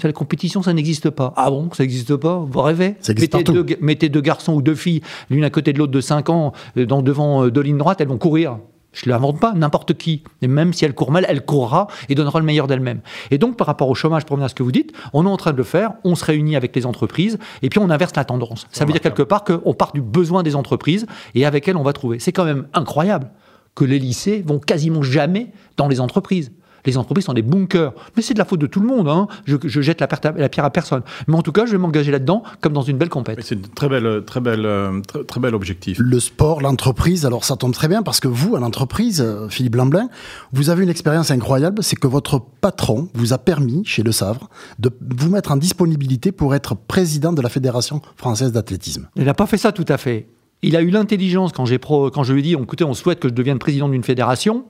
C'est 0.00 0.08
La 0.08 0.12
compétition, 0.12 0.60
ça 0.60 0.72
n'existe 0.72 1.10
pas. 1.10 1.32
Ah 1.36 1.50
bon, 1.50 1.70
ça 1.72 1.84
n'existe 1.84 2.16
pas? 2.16 2.38
Vous 2.38 2.60
rêvez? 2.60 2.96
Ça 3.00 3.12
existe 3.12 3.34
mettez, 3.34 3.52
deux, 3.52 3.66
mettez 3.80 4.08
deux 4.08 4.20
garçons 4.20 4.54
ou 4.54 4.62
deux 4.62 4.74
filles, 4.74 5.02
l'une 5.30 5.44
à 5.44 5.50
côté 5.50 5.72
de 5.72 5.78
l'autre 5.78 5.92
de 5.92 6.00
5 6.00 6.30
ans, 6.30 6.52
euh, 6.76 6.84
dans, 6.84 7.00
devant 7.00 7.44
euh, 7.44 7.50
deux 7.50 7.60
lignes 7.60 7.78
droites, 7.78 8.00
elles 8.00 8.08
vont 8.08 8.18
courir. 8.18 8.58
Je 8.92 9.08
ne 9.08 9.12
l'invente 9.12 9.38
pas, 9.38 9.52
n'importe 9.52 9.94
qui. 9.94 10.22
Et 10.40 10.48
même 10.48 10.72
si 10.72 10.84
elle 10.84 10.94
court 10.94 11.10
mal, 11.10 11.26
elle 11.28 11.44
courra 11.44 11.88
et 12.08 12.14
donnera 12.14 12.38
le 12.40 12.44
meilleur 12.44 12.66
d'elle-même. 12.66 13.00
Et 13.30 13.38
donc, 13.38 13.56
par 13.56 13.66
rapport 13.66 13.88
au 13.88 13.94
chômage, 13.94 14.24
pour 14.24 14.34
revenir 14.34 14.46
à 14.46 14.48
ce 14.48 14.54
que 14.54 14.62
vous 14.62 14.72
dites, 14.72 14.92
on 15.12 15.26
est 15.26 15.28
en 15.28 15.36
train 15.36 15.52
de 15.52 15.56
le 15.56 15.64
faire, 15.64 15.92
on 16.04 16.14
se 16.14 16.24
réunit 16.24 16.56
avec 16.56 16.74
les 16.74 16.86
entreprises 16.86 17.38
et 17.62 17.68
puis 17.68 17.78
on 17.78 17.90
inverse 17.90 18.16
la 18.16 18.24
tendance. 18.24 18.66
Ça 18.72 18.84
veut 18.84 18.92
dire 18.92 19.00
quelque 19.00 19.22
part 19.22 19.44
qu'on 19.44 19.74
part 19.74 19.92
du 19.92 20.00
besoin 20.00 20.42
des 20.42 20.56
entreprises 20.56 21.06
et 21.34 21.44
avec 21.44 21.68
elles, 21.68 21.76
on 21.76 21.82
va 21.82 21.92
trouver. 21.92 22.18
C'est 22.18 22.32
quand 22.32 22.44
même 22.44 22.66
incroyable 22.72 23.30
que 23.74 23.84
les 23.84 23.98
lycées 23.98 24.42
vont 24.44 24.58
quasiment 24.58 25.02
jamais 25.02 25.52
dans 25.76 25.86
les 25.86 26.00
entreprises. 26.00 26.50
Les 26.88 26.96
entreprises 26.96 27.26
sont 27.26 27.34
des 27.34 27.42
bunkers. 27.42 27.92
Mais 28.16 28.22
c'est 28.22 28.32
de 28.32 28.38
la 28.38 28.46
faute 28.46 28.60
de 28.60 28.66
tout 28.66 28.80
le 28.80 28.86
monde. 28.86 29.08
Hein. 29.08 29.28
Je, 29.44 29.56
je 29.62 29.80
jette 29.82 30.00
la, 30.00 30.06
pierre 30.48 30.64
à 30.64 30.70
personne. 30.70 31.02
Mais 31.26 31.36
en 31.36 31.42
tout 31.42 31.52
cas, 31.52 31.66
je 31.66 31.72
vais 31.72 31.78
m'engager 31.78 32.10
là-dedans 32.10 32.42
comme 32.62 32.72
dans 32.72 32.82
une 32.82 32.96
belle 32.96 33.10
compète. 33.10 33.38
C'est 33.42 33.56
un 33.56 33.68
très 33.74 33.88
bel, 33.90 34.22
très 34.24 34.40
belle, 34.40 34.66
très, 35.06 35.22
très 35.24 35.38
bel 35.40 35.54
objectif. 35.54 35.98
Le 36.00 36.18
sport, 36.18 36.62
l'entreprise, 36.62 37.26
alors 37.26 37.44
ça 37.44 37.56
tombe 37.56 37.72
très 37.74 37.88
bien 37.88 38.02
parce 38.02 38.20
que 38.20 38.28
vous, 38.28 38.56
à 38.56 38.60
l'entreprise, 38.60 39.20
euh, 39.20 39.48
Philippe 39.50 39.76
Lamblin, 39.76 40.08
vous 40.52 40.70
avez 40.70 40.82
une 40.82 40.88
expérience 40.88 41.30
incroyable, 41.30 41.82
c'est 41.82 41.96
que 41.96 42.06
votre 42.06 42.40
patron 42.60 43.10
vous 43.12 43.34
a 43.34 43.38
permis, 43.38 43.84
chez 43.84 44.02
Le 44.02 44.12
Savre, 44.12 44.48
de 44.78 44.90
vous 45.18 45.30
mettre 45.30 45.52
en 45.52 45.56
disponibilité 45.56 46.32
pour 46.32 46.54
être 46.54 46.74
président 46.74 47.34
de 47.34 47.42
la 47.42 47.50
Fédération 47.50 48.00
française 48.16 48.52
d'athlétisme. 48.52 49.08
Il 49.16 49.24
n'a 49.24 49.34
pas 49.34 49.46
fait 49.46 49.58
ça 49.58 49.72
tout 49.72 49.84
à 49.88 49.98
fait. 49.98 50.26
Il 50.62 50.74
a 50.74 50.80
eu 50.80 50.90
l'intelligence 50.90 51.52
quand, 51.52 51.66
j'ai 51.66 51.78
pro- 51.78 52.10
quand 52.10 52.22
je 52.24 52.32
lui 52.32 52.40
ai 52.40 52.42
dit 52.42 52.52
écoutez, 52.54 52.84
on 52.84 52.94
souhaite 52.94 53.20
que 53.20 53.28
je 53.28 53.34
devienne 53.34 53.58
président 53.58 53.88
d'une 53.90 54.02
fédération. 54.02 54.64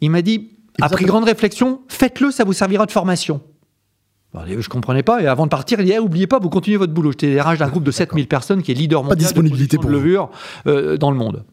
Il 0.00 0.10
m'a 0.10 0.22
dit 0.22 0.50
après 0.80 1.04
grande 1.04 1.24
réflexion, 1.24 1.80
faites-le, 1.88 2.30
ça 2.30 2.44
vous 2.44 2.52
servira 2.52 2.86
de 2.86 2.92
formation. 2.92 3.40
Je 4.34 4.68
comprenais 4.68 5.02
pas. 5.02 5.22
Et 5.22 5.26
avant 5.26 5.46
de 5.46 5.50
partir, 5.50 5.80
il 5.80 5.86
dit 5.86 5.92
Eh, 5.92 5.98
oubliez 5.98 6.26
pas, 6.26 6.38
vous 6.38 6.50
continuez 6.50 6.76
votre 6.76 6.92
boulot. 6.92 7.12
J'étais 7.12 7.40
RH 7.40 7.56
d'un 7.58 7.68
groupe 7.68 7.82
de 7.82 7.90
7000 7.90 8.28
personnes 8.28 8.62
qui 8.62 8.70
est 8.70 8.74
leader 8.74 9.02
mondial 9.02 9.18
disponibilité 9.18 9.76
de, 9.76 9.82
pour 9.82 9.90
de 9.90 9.96
levure 9.96 10.30
euh, 10.66 10.96
dans 10.96 11.10
le 11.10 11.16
monde. 11.16 11.44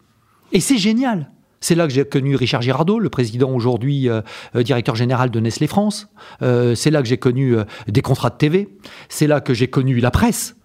Et 0.52 0.60
c'est 0.60 0.78
génial. 0.78 1.32
C'est 1.66 1.74
là 1.74 1.88
que 1.88 1.94
j'ai 1.94 2.06
connu 2.06 2.36
Richard 2.36 2.62
Girardot, 2.62 3.00
le 3.00 3.10
président 3.10 3.52
aujourd'hui 3.52 4.08
euh, 4.08 4.22
euh, 4.56 4.62
directeur 4.62 4.96
général 4.96 5.32
de 5.32 5.40
Nestlé 5.40 5.66
France. 5.66 6.08
Euh, 6.44 6.76
c'est 6.76 6.92
là 6.92 7.02
que 7.02 7.08
j'ai 7.08 7.18
connu 7.18 7.56
des 7.88 8.04
contrats 8.04 8.30
de 8.30 8.36
TV. 8.36 8.70
C'est 9.10 9.26
là 9.26 9.42
que 9.42 9.56
j'ai 9.56 9.68
connu 9.68 10.00
la 10.00 10.12
presse. 10.12 10.56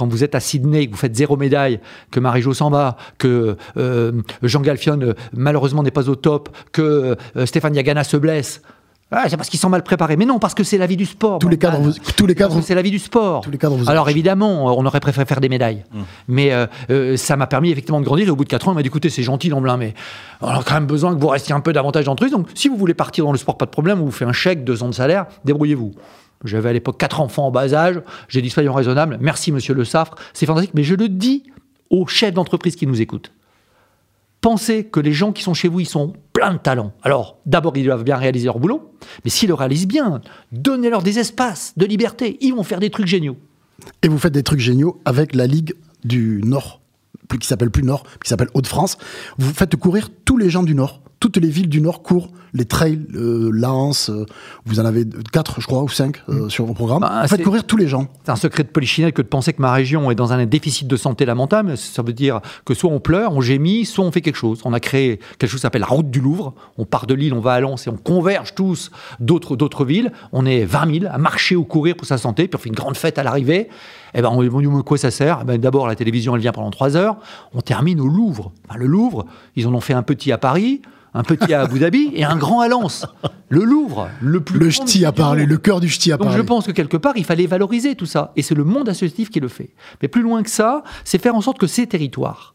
Quand 0.00 0.08
vous 0.08 0.24
êtes 0.24 0.34
à 0.34 0.40
Sydney, 0.40 0.86
que 0.86 0.92
vous 0.92 0.96
faites 0.96 1.14
zéro 1.14 1.36
médaille, 1.36 1.78
que 2.10 2.20
Marie-Jo 2.20 2.54
s'en 2.54 2.70
va, 2.70 2.96
que 3.18 3.58
euh, 3.76 4.12
Jean 4.42 4.62
Galfion 4.62 4.98
euh, 5.02 5.12
malheureusement 5.34 5.82
n'est 5.82 5.90
pas 5.90 6.08
au 6.08 6.14
top, 6.14 6.48
que 6.72 7.18
euh, 7.36 7.44
Stéphane 7.44 7.74
Yagana 7.74 8.02
se 8.02 8.16
blesse. 8.16 8.62
Ah, 9.10 9.24
c'est 9.28 9.36
parce 9.36 9.50
qu'ils 9.50 9.60
sont 9.60 9.68
mal 9.68 9.82
préparés. 9.82 10.16
Mais 10.16 10.24
non, 10.24 10.38
parce 10.38 10.54
que 10.54 10.64
c'est 10.64 10.78
la 10.78 10.86
vie 10.86 10.96
du 10.96 11.04
sport. 11.04 11.38
Tous 11.38 11.50
les 11.50 11.58
cadres, 11.58 11.80
vous- 11.80 11.92
tous 12.16 12.26
les 12.26 12.34
cadres, 12.34 12.58
c'est 12.62 12.74
la 12.74 12.80
vie 12.80 12.90
du 12.92 12.98
sport. 12.98 13.42
tous 13.42 13.50
les 13.50 13.58
cadres 13.58 13.76
vous 13.76 13.90
Alors 13.90 14.08
évidemment, 14.08 14.74
on 14.74 14.86
aurait 14.86 15.00
préféré 15.00 15.26
faire 15.26 15.40
des 15.42 15.50
médailles. 15.50 15.84
Mais 16.28 16.52
euh, 16.54 16.66
euh, 16.88 17.18
ça 17.18 17.36
m'a 17.36 17.46
permis 17.46 17.70
effectivement 17.70 18.00
de 18.00 18.06
grandir. 18.06 18.32
Au 18.32 18.36
bout 18.36 18.44
de 18.44 18.48
4 18.48 18.68
ans, 18.68 18.72
il 18.72 18.76
m'a 18.76 18.82
dit 18.82 18.86
écoutez, 18.88 19.10
c'est 19.10 19.22
gentil 19.22 19.50
Lamblin, 19.50 19.76
mais 19.76 19.92
on 20.40 20.46
a 20.48 20.62
quand 20.62 20.74
même 20.74 20.86
besoin 20.86 21.14
que 21.14 21.20
vous 21.20 21.28
restiez 21.28 21.54
un 21.54 21.60
peu 21.60 21.74
davantage 21.74 22.06
dans 22.06 22.12
le 22.12 22.16
truc. 22.16 22.30
Donc 22.32 22.46
si 22.54 22.68
vous 22.70 22.76
voulez 22.78 22.94
partir 22.94 23.26
dans 23.26 23.32
le 23.32 23.38
sport, 23.38 23.58
pas 23.58 23.66
de 23.66 23.70
problème, 23.70 24.00
on 24.00 24.06
vous 24.06 24.10
fait 24.12 24.24
un 24.24 24.32
chèque, 24.32 24.64
deux 24.64 24.82
ans 24.82 24.88
de 24.88 24.94
salaire, 24.94 25.26
débrouillez-vous. 25.44 25.92
J'avais 26.44 26.70
à 26.70 26.72
l'époque 26.72 26.98
quatre 26.98 27.20
enfants 27.20 27.46
en 27.46 27.50
bas 27.50 27.74
âge. 27.74 28.00
J'ai 28.28 28.42
dit 28.42 28.50
soyons 28.50 28.72
raisonnables. 28.72 29.18
Merci 29.20 29.52
monsieur 29.52 29.74
Le 29.74 29.84
Saffre, 29.84 30.14
c'est 30.32 30.46
fantastique. 30.46 30.74
Mais 30.74 30.82
je 30.82 30.94
le 30.94 31.08
dis 31.08 31.44
aux 31.90 32.06
chefs 32.06 32.34
d'entreprise 32.34 32.76
qui 32.76 32.86
nous 32.86 33.00
écoutent. 33.00 33.32
Pensez 34.40 34.84
que 34.84 35.00
les 35.00 35.12
gens 35.12 35.32
qui 35.32 35.42
sont 35.42 35.52
chez 35.52 35.68
vous, 35.68 35.80
ils 35.80 35.88
sont 35.88 36.14
pleins 36.32 36.54
de 36.54 36.58
talent. 36.58 36.92
Alors, 37.02 37.38
d'abord, 37.44 37.76
ils 37.76 37.84
doivent 37.84 38.04
bien 38.04 38.16
réaliser 38.16 38.46
leur 38.46 38.58
boulot, 38.58 38.94
mais 39.22 39.30
s'ils 39.30 39.48
le 39.48 39.54
réalisent 39.54 39.86
bien, 39.86 40.22
donnez-leur 40.50 41.02
des 41.02 41.18
espaces 41.18 41.74
de 41.76 41.84
liberté. 41.84 42.38
Ils 42.40 42.54
vont 42.54 42.62
faire 42.62 42.80
des 42.80 42.88
trucs 42.88 43.06
géniaux. 43.06 43.36
Et 44.02 44.08
vous 44.08 44.18
faites 44.18 44.32
des 44.32 44.42
trucs 44.42 44.60
géniaux 44.60 44.98
avec 45.04 45.34
la 45.34 45.46
Ligue 45.46 45.74
du 46.04 46.40
Nord, 46.42 46.80
qui 47.38 47.46
s'appelle 47.46 47.70
plus 47.70 47.82
Nord, 47.82 48.04
qui 48.22 48.30
s'appelle 48.30 48.48
Hauts-de-France. 48.54 48.96
Vous 49.36 49.52
faites 49.52 49.76
courir 49.76 50.08
tous 50.24 50.38
les 50.38 50.48
gens 50.48 50.62
du 50.62 50.74
Nord. 50.74 51.02
Toutes 51.20 51.36
les 51.36 51.50
villes 51.50 51.68
du 51.68 51.82
Nord 51.82 52.02
courent 52.02 52.30
les 52.54 52.64
trails, 52.64 52.98
euh, 53.14 53.50
Lens, 53.52 54.10
euh, 54.10 54.24
vous 54.64 54.80
en 54.80 54.84
avez 54.84 55.04
quatre, 55.32 55.60
je 55.60 55.66
crois, 55.66 55.82
ou 55.82 55.88
cinq 55.88 56.22
euh, 56.28 56.48
sur 56.48 56.64
vos 56.64 56.74
programmes. 56.74 57.02
Bah, 57.02 57.26
faites 57.28 57.42
courir 57.42 57.64
tous 57.64 57.76
les 57.76 57.88
gens. 57.88 58.08
C'est 58.24 58.32
un 58.32 58.36
secret 58.36 58.64
de 58.64 58.68
polichinelle 58.68 59.12
que 59.12 59.22
de 59.22 59.26
penser 59.26 59.52
que 59.52 59.62
ma 59.62 59.72
région 59.72 60.10
est 60.10 60.14
dans 60.14 60.32
un 60.32 60.46
déficit 60.46 60.88
de 60.88 60.96
santé 60.96 61.24
lamentable. 61.24 61.76
Ça 61.76 62.02
veut 62.02 62.12
dire 62.12 62.40
que 62.64 62.74
soit 62.74 62.90
on 62.90 63.00
pleure, 63.00 63.34
on 63.34 63.40
gémit, 63.40 63.84
soit 63.84 64.04
on 64.04 64.10
fait 64.10 64.20
quelque 64.22 64.36
chose. 64.36 64.62
On 64.64 64.72
a 64.72 64.80
créé 64.80 65.18
quelque 65.38 65.50
chose 65.50 65.60
qui 65.60 65.62
s'appelle 65.62 65.82
la 65.82 65.88
route 65.88 66.10
du 66.10 66.20
Louvre. 66.20 66.54
On 66.78 66.84
part 66.84 67.06
de 67.06 67.14
Lille, 67.14 67.34
on 67.34 67.40
va 67.40 67.52
à 67.52 67.60
Lens 67.60 67.86
et 67.86 67.90
on 67.90 67.96
converge 67.96 68.54
tous 68.54 68.90
d'autres, 69.20 69.56
d'autres 69.56 69.84
villes. 69.84 70.12
On 70.32 70.46
est 70.46 70.64
20 70.64 71.00
000 71.00 71.12
à 71.12 71.18
marcher 71.18 71.54
ou 71.54 71.64
courir 71.64 71.96
pour 71.96 72.06
sa 72.06 72.18
santé, 72.18 72.48
puis 72.48 72.56
on 72.56 72.62
fait 72.62 72.70
une 72.70 72.74
grande 72.74 72.96
fête 72.96 73.18
à 73.18 73.22
l'arrivée. 73.22 73.68
Eh 74.14 74.22
ben, 74.22 74.30
on 74.30 74.42
dit, 74.42 74.48
mais 74.66 74.82
quoi 74.82 74.98
ça 74.98 75.10
sert? 75.10 75.40
Eh 75.42 75.44
ben, 75.44 75.58
D'abord, 75.58 75.86
la 75.86 75.94
télévision, 75.94 76.34
elle 76.34 76.40
vient 76.40 76.52
pendant 76.52 76.70
3 76.70 76.96
heures. 76.96 77.18
On 77.52 77.60
termine 77.60 78.00
au 78.00 78.08
Louvre. 78.08 78.52
Enfin, 78.68 78.78
le 78.78 78.86
Louvre, 78.86 79.26
ils 79.56 79.66
en 79.66 79.74
ont 79.74 79.80
fait 79.80 79.92
un 79.92 80.02
petit 80.02 80.32
à 80.32 80.38
Paris, 80.38 80.80
un 81.14 81.22
petit 81.22 81.52
à 81.52 81.62
Abu 81.62 81.78
Dhabi 81.78 82.10
et 82.14 82.24
un 82.24 82.36
grand 82.36 82.60
à 82.60 82.68
Lens. 82.68 83.06
Le 83.48 83.64
Louvre, 83.64 84.08
le 84.20 84.40
plus 84.40 84.58
Le 84.58 84.70
ch'ti 84.70 85.04
a 85.04 85.12
parlé, 85.12 85.44
le 85.44 85.56
cœur 85.56 85.80
du 85.80 85.88
ch'ti 85.88 86.12
a 86.12 86.16
Donc 86.16 86.26
parlé. 86.28 86.38
je 86.40 86.46
pense 86.46 86.66
que 86.66 86.72
quelque 86.72 86.96
part, 86.96 87.14
il 87.16 87.24
fallait 87.24 87.46
valoriser 87.46 87.96
tout 87.96 88.06
ça. 88.06 88.32
Et 88.36 88.42
c'est 88.42 88.54
le 88.54 88.64
monde 88.64 88.88
associatif 88.88 89.30
qui 89.30 89.40
le 89.40 89.48
fait. 89.48 89.70
Mais 90.02 90.08
plus 90.08 90.22
loin 90.22 90.42
que 90.42 90.50
ça, 90.50 90.84
c'est 91.04 91.20
faire 91.20 91.34
en 91.34 91.40
sorte 91.40 91.58
que 91.58 91.66
ces 91.66 91.86
territoires, 91.86 92.54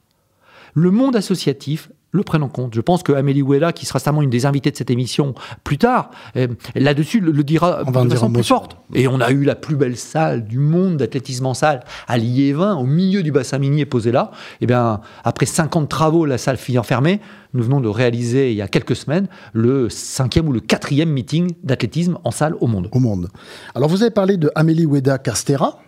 le 0.76 0.92
monde 0.92 1.16
associatif, 1.16 1.90
le 2.12 2.24
prennent 2.24 2.44
en 2.44 2.50
compte. 2.50 2.74
Je 2.74 2.82
pense 2.82 3.04
que 3.04 3.12
Amélie 3.12 3.42
Ouella, 3.42 3.74
qui 3.74 3.86
sera 3.86 4.00
certainement 4.00 4.22
une 4.22 4.30
des 4.30 4.46
invitées 4.46 4.72
de 4.72 4.78
cette 4.78 4.90
émission 4.90 5.36
plus 5.64 5.78
tard, 5.78 6.12
euh, 6.38 6.48
là-dessus 6.76 7.20
le, 7.20 7.32
le 7.32 7.44
dira 7.44 7.82
On 7.86 7.92
va 7.92 8.04
de 8.04 8.08
dire 8.08 8.18
façon 8.18 8.32
plus 8.32 8.44
forte. 8.44 8.78
Et 8.94 9.08
on 9.08 9.20
a 9.20 9.32
eu 9.32 9.44
la 9.44 9.56
plus 9.56 9.76
belle 9.76 9.98
salle 9.98 10.46
du 10.46 10.60
monde 10.60 10.98
d'athlétisme 10.98 11.46
en 11.46 11.54
salle 11.54 11.82
à 12.08 12.18
Liévin, 12.18 12.76
au 12.76 12.86
milieu 12.86 13.24
du 13.24 13.32
bassin 13.32 13.58
minier 13.58 13.86
posé 13.86 14.12
là. 14.12 14.32
Et 14.62 14.66
bien, 14.66 15.02
après 15.24 15.46
50 15.46 15.90
travaux, 15.90 16.26
la 16.26 16.38
salle 16.38 16.58
fut 16.58 16.78
enfermée. 16.78 17.20
Nous 17.54 17.64
venons 17.64 17.80
de 17.80 17.88
réaliser, 17.88 18.52
il 18.52 18.58
y 18.58 18.62
a 18.62 18.68
quelques 18.68 18.96
semaines, 18.96 19.28
le 19.54 19.90
cinquième 19.90 20.48
ou 20.48 20.52
le 20.52 20.60
quatrième 20.60 21.10
meeting 21.10 21.54
d'athlétisme 21.64 22.18
en 22.24 22.32
salle 22.32 22.56
au 22.60 22.68
monde. 22.68 22.90
au 22.92 23.00
monde. 23.00 23.30
Alors 23.76 23.90
vous 23.90 24.02
avez 24.02 24.12
parlé 24.12 24.38
de 24.38 24.52
Amélie 24.56 24.86
Oueda 24.86 25.18
Castera. 25.18 25.80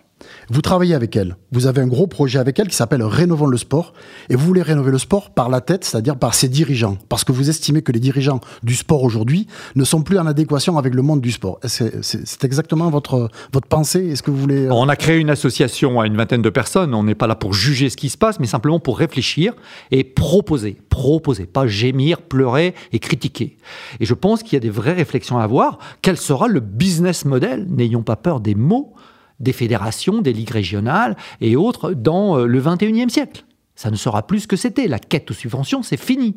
Vous 0.50 0.62
travaillez 0.62 0.94
avec 0.94 1.14
elle. 1.14 1.36
Vous 1.52 1.66
avez 1.66 1.82
un 1.82 1.86
gros 1.86 2.06
projet 2.06 2.38
avec 2.38 2.58
elle 2.58 2.68
qui 2.68 2.74
s'appelle 2.74 3.02
Rénovons 3.02 3.46
le 3.46 3.58
sport. 3.58 3.92
Et 4.30 4.36
vous 4.36 4.46
voulez 4.46 4.62
rénover 4.62 4.90
le 4.90 4.96
sport 4.96 5.30
par 5.30 5.50
la 5.50 5.60
tête, 5.60 5.84
c'est-à-dire 5.84 6.16
par 6.16 6.32
ses 6.32 6.48
dirigeants. 6.48 6.96
Parce 7.10 7.22
que 7.22 7.32
vous 7.32 7.50
estimez 7.50 7.82
que 7.82 7.92
les 7.92 8.00
dirigeants 8.00 8.40
du 8.62 8.74
sport 8.74 9.02
aujourd'hui 9.02 9.46
ne 9.76 9.84
sont 9.84 10.02
plus 10.02 10.18
en 10.18 10.26
adéquation 10.26 10.78
avec 10.78 10.94
le 10.94 11.02
monde 11.02 11.20
du 11.20 11.32
sport. 11.32 11.58
C'est 11.64 12.44
exactement 12.44 12.88
votre, 12.88 13.28
votre 13.52 13.68
pensée 13.68 14.08
Est-ce 14.08 14.22
que 14.22 14.30
vous 14.30 14.38
voulez... 14.38 14.66
Euh, 14.66 14.72
On 14.72 14.88
a 14.88 14.96
créé 14.96 15.18
une 15.18 15.28
association 15.28 16.00
à 16.00 16.06
une 16.06 16.16
vingtaine 16.16 16.42
de 16.42 16.50
personnes. 16.50 16.94
On 16.94 17.02
n'est 17.02 17.14
pas 17.14 17.26
là 17.26 17.34
pour 17.34 17.52
juger 17.52 17.90
ce 17.90 17.98
qui 17.98 18.08
se 18.08 18.16
passe, 18.16 18.40
mais 18.40 18.46
simplement 18.46 18.80
pour 18.80 18.98
réfléchir 18.98 19.52
et 19.90 20.02
proposer. 20.02 20.78
Proposer, 20.88 21.44
pas 21.44 21.66
gémir, 21.66 22.22
pleurer 22.22 22.74
et 22.92 22.98
critiquer. 23.00 23.58
Et 24.00 24.06
je 24.06 24.14
pense 24.14 24.42
qu'il 24.42 24.54
y 24.54 24.56
a 24.56 24.60
des 24.60 24.70
vraies 24.70 24.94
réflexions 24.94 25.38
à 25.38 25.44
avoir. 25.44 25.78
Quel 26.00 26.16
sera 26.16 26.48
le 26.48 26.60
business 26.60 27.26
model? 27.26 27.66
N'ayons 27.68 28.02
pas 28.02 28.16
peur 28.16 28.40
des 28.40 28.54
mots 28.54 28.94
des 29.40 29.52
fédérations, 29.52 30.20
des 30.20 30.32
ligues 30.32 30.50
régionales 30.50 31.16
et 31.40 31.56
autres 31.56 31.92
dans 31.92 32.38
euh, 32.38 32.46
le 32.46 32.60
21e 32.60 33.08
siècle. 33.08 33.44
Ça 33.74 33.90
ne 33.90 33.96
sera 33.96 34.26
plus 34.26 34.40
ce 34.40 34.48
que 34.48 34.56
c'était. 34.56 34.88
La 34.88 34.98
quête 34.98 35.30
aux 35.30 35.34
subventions, 35.34 35.82
c'est 35.82 36.00
fini. 36.00 36.36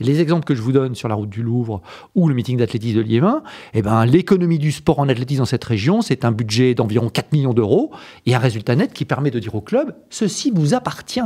Les 0.00 0.20
exemples 0.20 0.44
que 0.44 0.54
je 0.54 0.62
vous 0.62 0.72
donne 0.72 0.94
sur 0.94 1.08
la 1.08 1.14
route 1.14 1.28
du 1.28 1.42
Louvre 1.42 1.82
ou 2.14 2.26
le 2.26 2.34
meeting 2.34 2.56
d'athlétisme 2.56 2.96
de 2.96 3.02
Liévin, 3.02 3.42
eh 3.74 3.82
ben, 3.82 4.06
l'économie 4.06 4.58
du 4.58 4.72
sport 4.72 4.98
en 4.98 5.08
athlétisme 5.08 5.42
dans 5.42 5.46
cette 5.46 5.62
région, 5.62 6.00
c'est 6.00 6.24
un 6.24 6.32
budget 6.32 6.74
d'environ 6.74 7.10
4 7.10 7.32
millions 7.32 7.52
d'euros 7.52 7.92
et 8.24 8.34
un 8.34 8.38
résultat 8.38 8.74
net 8.76 8.94
qui 8.94 9.04
permet 9.04 9.30
de 9.30 9.38
dire 9.38 9.54
au 9.54 9.60
club, 9.60 9.94
ceci 10.08 10.50
vous 10.54 10.72
appartient. 10.72 11.20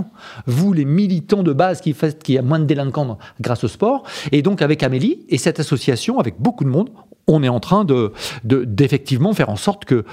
Vous, 0.46 0.72
les 0.72 0.84
militants 0.84 1.44
de 1.44 1.52
base 1.52 1.80
qui 1.80 1.92
faites 1.92 2.22
qu'il 2.22 2.34
y 2.34 2.38
a 2.38 2.42
moins 2.42 2.58
de 2.58 2.64
délinquants 2.64 3.16
grâce 3.40 3.62
au 3.62 3.68
sport. 3.68 4.02
Et 4.32 4.42
donc, 4.42 4.60
avec 4.60 4.82
Amélie 4.82 5.24
et 5.28 5.38
cette 5.38 5.60
association, 5.60 6.18
avec 6.18 6.40
beaucoup 6.40 6.64
de 6.64 6.70
monde, 6.70 6.90
on 7.28 7.42
est 7.42 7.48
en 7.48 7.60
train 7.60 7.84
de, 7.84 8.12
d'effectivement 8.42 9.32
faire 9.32 9.50
en 9.50 9.56
sorte 9.56 9.84
que 9.84 10.04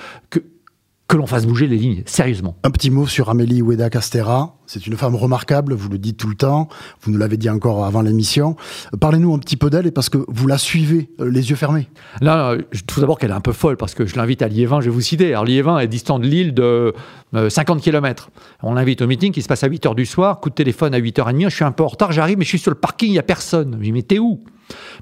que 1.12 1.18
l'on 1.18 1.28
fasse 1.28 1.46
bouger 1.46 1.68
les 1.68 1.76
lignes, 1.76 2.04
sérieusement. 2.06 2.56
Un 2.64 2.72
petit 2.72 2.90
mot 2.90 3.06
sur 3.06 3.30
Amélie 3.30 3.62
Oueda 3.62 3.90
Castera. 3.90 4.56
C'est 4.66 4.88
une 4.88 4.96
femme 4.96 5.14
remarquable, 5.14 5.74
vous 5.74 5.90
le 5.90 5.98
dites 5.98 6.16
tout 6.16 6.30
le 6.30 6.36
temps, 6.36 6.70
vous 7.02 7.12
nous 7.12 7.18
l'avez 7.18 7.36
dit 7.36 7.50
encore 7.50 7.84
avant 7.84 8.02
l'émission. 8.02 8.56
Parlez-nous 8.98 9.34
un 9.34 9.40
petit 9.40 9.58
peu 9.58 9.70
d'elle 9.70 9.88
et 9.88 9.92
parce 9.92 10.08
que 10.08 10.20
vous 10.30 10.48
la 10.48 10.58
suivez 10.58 11.10
euh, 11.20 11.30
les 11.30 11.50
yeux 11.50 11.58
fermés. 11.58 11.90
Là, 12.22 12.56
tout 12.88 13.02
d'abord 13.02 13.20
qu'elle 13.20 13.32
est 13.32 13.34
un 13.34 13.42
peu 13.42 13.52
folle 13.52 13.76
parce 13.76 13.94
que 13.94 14.06
je 14.06 14.16
l'invite 14.16 14.42
à 14.42 14.48
Liévin, 14.48 14.80
je 14.80 14.86
vais 14.86 14.92
vous 14.92 15.02
citer. 15.02 15.34
Alors 15.34 15.44
Liévin 15.44 15.80
est 15.80 15.90
distant 15.90 16.18
de 16.18 16.26
l'île 16.26 16.54
de 16.54 16.94
50 17.34 17.78
euh, 17.78 17.82
km. 17.82 18.30
On 18.64 18.74
l'invite 18.74 19.02
au 19.02 19.08
meeting 19.08 19.34
qui 19.34 19.42
se 19.42 19.50
passe 19.50 19.66
à 19.66 19.68
8h 19.68 19.94
du 19.96 20.06
soir, 20.06 20.40
coup 20.40 20.50
de 20.50 20.56
téléphone 20.56 20.94
à 20.94 21.00
8h30, 21.02 21.50
je 21.50 21.56
suis 21.56 21.66
un 21.66 21.74
peu 21.74 21.84
en 21.84 21.88
retard, 21.88 22.14
j'arrive 22.14 22.38
mais 22.38 22.46
je 22.46 22.50
suis 22.50 22.60
sur 22.60 22.72
le 22.72 22.78
parking, 22.78 23.10
il 23.10 23.14
n'y 23.14 23.20
a 23.20 23.24
personne. 23.24 23.76
Je 23.80 23.84
dis 23.84 23.92
mais 23.92 24.04
t'es 24.04 24.20
où? 24.20 24.40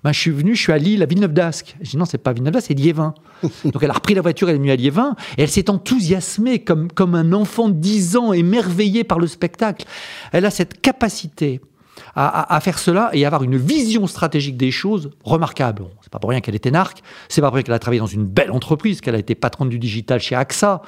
Ben, 0.04 0.12
je 0.12 0.20
suis 0.20 0.32
venu, 0.32 0.56
je 0.56 0.62
suis 0.62 0.72
à 0.72 0.78
Lille, 0.78 1.04
à 1.04 1.06
Villeneuve 1.06 1.34
d'Ascq. 1.34 1.76
Je 1.82 1.92
dis 1.92 1.98
non, 1.98 2.06
c'est 2.06 2.18
pas 2.18 2.34
Villeneuve 2.34 2.54
d'Ascq, 2.54 2.68
c'est 2.68 2.74
Liévin. 2.74 3.14
Donc 3.66 3.82
elle 3.82 3.90
a 3.90 3.94
repris 3.94 4.14
la 4.14 4.22
voiture, 4.22 4.50
elle 4.50 4.56
est 4.56 4.60
venue 4.60 4.72
à 4.72 4.76
Liévin, 4.76 5.16
et 5.38 5.44
elle 5.44 5.50
s'est 5.50 5.70
enthousiasmée 5.70 6.60
comme, 6.60 6.92
comme 6.92 7.16
un 7.16 7.34
enfant 7.34 7.70
de 7.70 7.76
10 7.76 8.18
ans, 8.18 8.34
émerveillé 8.34 9.04
par 9.04 9.20
le 9.20 9.28
spectacle. 9.28 9.86
Elle 10.32 10.46
a 10.46 10.52
cette 10.52 10.82
capacité 10.82 11.62
à, 12.16 12.60
faire 12.62 12.80
cela 12.80 13.10
et 13.14 13.26
avoir 13.26 13.44
une 13.44 13.58
vision 13.58 14.08
stratégique 14.08 14.58
des 14.58 14.72
choses 14.72 15.12
remarquable. 15.24 15.84
c'est 16.02 16.12
pas 16.12 16.20
pour 16.20 16.30
rien 16.30 16.42
qu'elle 16.42 16.56
était 16.56 16.72
narque, 16.72 17.02
c'est 17.28 17.42
pas 17.42 17.48
pour 17.48 17.56
rien 17.56 17.64
qu'elle 17.64 17.76
a 17.76 17.80
travaillé 17.80 18.00
dans 18.00 18.08
une 18.08 18.26
belle 18.26 18.52
entreprise, 18.52 19.02
qu'elle 19.02 19.16
a 19.16 19.20
été 19.20 19.36
patronne 19.36 19.70
du 19.70 19.80
digital 19.80 20.20
chez 20.20 20.36
AXA. 20.36 20.82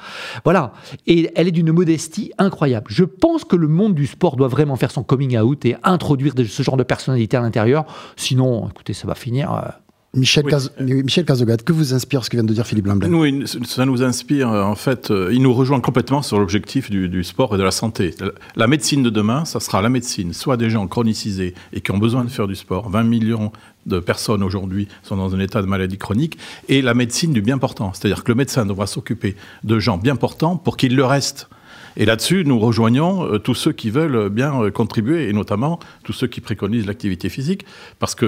Voilà. 0.44 0.72
Et 1.06 1.30
elle 1.34 1.48
est 1.48 1.52
d'une 1.52 1.72
modestie 1.72 2.32
incroyable. 2.38 2.86
Je 2.90 3.04
pense 3.04 3.44
que 3.44 3.56
le 3.56 3.68
monde 3.68 3.94
du 3.94 4.06
sport 4.06 4.36
doit 4.36 4.48
vraiment 4.48 4.76
faire 4.76 4.90
son 4.90 5.02
coming 5.02 5.38
out 5.38 5.64
et 5.64 5.76
introduire 5.82 6.34
ce 6.36 6.62
genre 6.62 6.76
de 6.76 6.82
personnalité 6.82 7.36
à 7.36 7.40
l'intérieur. 7.40 7.84
Sinon, 8.16 8.68
écoutez, 8.68 8.92
ça 8.92 9.06
va 9.06 9.14
finir. 9.14 9.81
Michel, 10.14 10.44
Michel 10.78 11.24
Cazogat, 11.24 11.56
que 11.56 11.72
vous 11.72 11.94
inspire 11.94 12.22
ce 12.22 12.28
que 12.28 12.36
vient 12.36 12.44
de 12.44 12.52
dire 12.52 12.66
Philippe 12.66 12.86
Lamblin? 12.86 13.08
Nous, 13.08 13.46
ça 13.46 13.86
nous 13.86 14.02
inspire, 14.02 14.52
euh, 14.52 14.62
en 14.62 14.74
fait, 14.74 15.10
euh, 15.10 15.30
il 15.32 15.40
nous 15.40 15.54
rejoint 15.54 15.80
complètement 15.80 16.20
sur 16.20 16.38
l'objectif 16.38 16.90
du, 16.90 17.24
sport 17.24 17.54
et 17.54 17.58
de 17.58 17.62
la 17.62 17.70
santé. 17.70 18.14
La 18.54 18.66
médecine 18.66 19.02
de 19.02 19.08
demain, 19.08 19.46
ça 19.46 19.58
sera 19.58 19.80
la 19.80 19.88
médecine, 19.88 20.34
soit 20.34 20.58
des 20.58 20.68
gens 20.68 20.86
chronicisés 20.86 21.54
et 21.72 21.80
qui 21.80 21.92
ont 21.92 21.98
besoin 21.98 22.24
de 22.24 22.30
faire 22.30 22.46
du 22.46 22.56
sport. 22.56 22.90
20 22.90 23.04
millions 23.04 23.52
de 23.86 24.00
personnes 24.00 24.42
aujourd'hui 24.42 24.86
sont 25.02 25.16
dans 25.16 25.34
un 25.34 25.40
état 25.40 25.62
de 25.62 25.66
maladie 25.66 25.96
chronique, 25.96 26.36
et 26.68 26.82
la 26.82 26.92
médecine 26.92 27.32
du 27.32 27.40
bien 27.40 27.56
portant. 27.56 27.94
C'est-à-dire 27.94 28.22
que 28.22 28.30
le 28.30 28.36
médecin 28.36 28.66
devra 28.66 28.86
s'occuper 28.86 29.34
de 29.64 29.78
gens 29.78 29.96
bien 29.96 30.16
portants 30.16 30.58
pour 30.58 30.76
qu'il 30.76 30.94
le 30.94 31.06
reste 31.06 31.48
et 31.96 32.04
là-dessus, 32.04 32.44
nous 32.46 32.58
rejoignons 32.58 33.24
euh, 33.24 33.38
tous 33.38 33.54
ceux 33.54 33.72
qui 33.72 33.90
veulent 33.90 34.28
bien 34.28 34.62
euh, 34.62 34.70
contribuer, 34.70 35.28
et 35.28 35.32
notamment 35.32 35.78
tous 36.04 36.12
ceux 36.12 36.26
qui 36.26 36.40
préconisent 36.40 36.86
l'activité 36.86 37.28
physique, 37.28 37.64
parce 37.98 38.14
que 38.14 38.24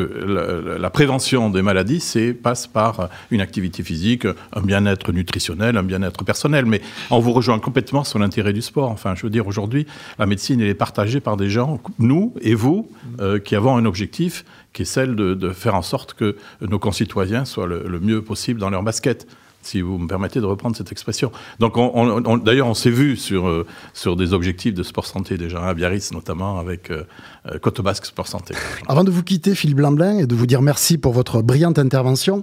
la, 0.79 0.91
prévention 0.91 1.51
des 1.51 1.63
maladies, 1.63 2.03
passe 2.43 2.67
par 2.67 3.09
une 3.31 3.41
activité 3.41 3.83
physique, 3.83 4.27
un 4.53 4.61
bien-être 4.61 5.13
nutritionnel, 5.13 5.77
un 5.77 5.83
bien-être 5.83 6.25
personnel. 6.25 6.67
Mais 6.67 6.81
on 7.11 7.19
vous 7.19 7.33
rejoint 7.33 7.59
complètement 7.59 8.05
sur 8.05 8.19
l'intérêt 8.19 8.53
du 8.53 8.63
sport. 8.63 8.91
Enfin, 8.91 9.15
je 9.15 9.23
veux 9.23 9.31
dire, 9.31 9.47
aujourd'hui, 9.47 9.87
la 10.19 10.27
médecine, 10.27 10.61
elle 10.61 10.69
est 10.69 10.75
partagée 10.75 11.21
par 11.21 11.37
des 11.37 11.51
gens, 11.51 11.81
nous 11.99 12.35
et 12.41 12.55
vous, 12.55 12.89
euh, 13.21 13.39
qui 13.39 13.57
avons 13.57 13.77
un 13.77 13.85
objectif 13.85 14.45
qui 14.73 14.83
est 14.83 14.87
celle 14.87 15.15
de, 15.15 15.51
faire 15.51 15.77
en 15.77 15.83
sorte 15.83 16.15
que 16.15 16.37
nos 16.61 16.81
concitoyens 16.81 17.45
soient 17.45 17.67
le 17.67 18.01
mieux 18.01 18.23
possible 18.23 18.59
dans 18.59 18.71
leur 18.71 18.83
basket 18.83 19.29
si 19.67 19.81
vous 19.81 19.99
me 19.99 20.07
permettez 20.07 20.41
de 20.41 20.47
reprendre 20.47 20.77
cette 20.77 20.93
expression. 20.93 21.33
Donc, 21.59 21.77
on, 21.77 22.39
d'ailleurs, 22.39 22.67
on 22.67 22.75
s'est 22.75 22.91
vu 22.91 23.17
sur, 23.17 23.49
euh, 23.49 23.67
sur 23.93 24.17
des 24.17 24.33
objectifs 24.33 24.75
de 24.75 24.83
sport 24.83 25.07
santé 25.07 25.37
déjà, 25.37 25.67
à 25.67 25.75
Biarritz 25.75 26.13
notamment, 26.13 26.59
avec 26.59 26.91
euh, 26.91 27.05
euh, 27.47 27.59
Côte 27.59 27.81
Basque 27.81 28.07
Sport 28.07 28.29
Santé. 28.29 28.55
Avant 28.89 29.05
de 29.05 29.11
vous 29.11 29.23
quitter, 29.23 29.55
Philippe 29.55 29.79
Blamblin, 29.79 30.19
et 30.19 30.27
de 30.27 30.35
vous 30.35 30.47
dire 30.47 30.63
merci 30.63 30.99
pour 30.99 31.13
votre 31.13 31.43
brillante 31.43 31.79
intervention, 31.79 32.43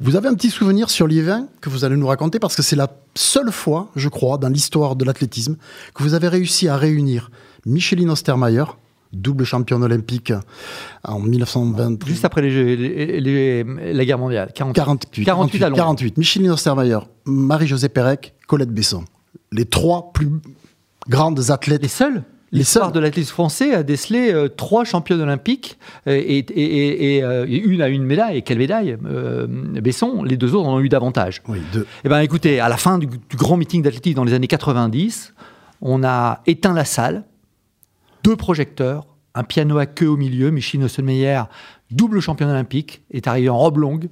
vous 0.00 0.16
avez 0.16 0.28
un 0.28 0.34
petit 0.34 0.50
souvenir 0.50 0.90
sur 0.90 1.06
l'Yvain 1.06 1.46
que 1.60 1.68
vous 1.68 1.84
allez 1.84 1.96
nous 1.96 2.06
raconter, 2.06 2.38
parce 2.38 2.56
que 2.56 2.62
c'est 2.62 2.76
la 2.76 2.88
seule 3.14 3.52
fois, 3.52 3.90
je 3.96 4.08
crois, 4.08 4.38
dans 4.38 4.48
l'histoire 4.48 4.96
de 4.96 5.04
l'athlétisme, 5.04 5.56
que 5.94 6.02
vous 6.02 6.14
avez 6.14 6.28
réussi 6.28 6.68
à 6.68 6.76
réunir 6.76 7.30
Micheline 7.66 8.10
Ostermayer, 8.10 8.64
double 9.12 9.44
championne 9.44 9.82
olympique 9.82 10.32
en 11.04 11.20
1920. 11.20 12.06
Juste 12.06 12.24
après 12.24 12.42
les, 12.42 13.64
la 13.64 14.04
guerre 14.04 14.18
mondiale. 14.18 14.52
48. 14.54 15.24
48, 15.24 15.62
à 15.62 15.70
48. 15.70 16.18
Micheline 16.18 16.50
Ostermeyer, 16.50 16.98
Marie-Josée 17.24 17.88
Pérec, 17.88 18.34
Colette 18.46 18.70
Besson. 18.70 19.04
Les 19.52 19.64
trois 19.64 20.12
plus 20.12 20.30
grandes 21.08 21.50
athlètes. 21.50 21.82
Les 21.82 21.88
seuls 21.88 22.22
L'histoire 22.52 22.90
de 22.90 22.98
l'athlétisme 22.98 23.32
français 23.32 23.74
a 23.74 23.84
décelé 23.84 24.32
euh, 24.32 24.48
trois 24.48 24.84
championnes 24.84 25.20
olympiques 25.20 25.78
euh, 26.08 26.20
et, 26.20 27.22
euh, 27.22 27.46
une 27.48 27.80
à 27.80 27.88
une 27.88 28.02
médaille. 28.02 28.38
Et 28.38 28.42
quelle 28.42 28.58
médaille 28.58 28.96
Besson, 29.80 30.24
les 30.24 30.36
deux 30.36 30.54
autres 30.54 30.68
en 30.68 30.74
ont 30.74 30.80
eu 30.80 30.88
davantage. 30.88 31.42
Oui, 31.46 31.58
deux. 31.72 31.86
Eh 32.04 32.08
bien, 32.08 32.20
écoutez, 32.20 32.58
à 32.58 32.68
la 32.68 32.76
fin 32.76 32.98
du, 32.98 33.06
du 33.06 33.36
grand 33.36 33.56
meeting 33.56 33.82
d'athlétisme 33.82 34.16
dans 34.16 34.24
les 34.24 34.34
années 34.34 34.48
90, 34.48 35.32
on 35.80 36.02
a 36.02 36.42
éteint 36.46 36.74
la 36.74 36.84
salle 36.84 37.24
deux 38.22 38.36
projecteurs, 38.36 39.06
un 39.34 39.44
piano 39.44 39.78
à 39.78 39.86
queue 39.86 40.08
au 40.08 40.16
milieu. 40.16 40.50
Micheline 40.50 40.84
Osselmeyer, 40.84 41.42
double 41.90 42.20
championne 42.20 42.50
olympique, 42.50 43.02
est 43.10 43.26
arrivée 43.26 43.48
en 43.48 43.58
robe 43.58 43.78
longue, 43.78 44.08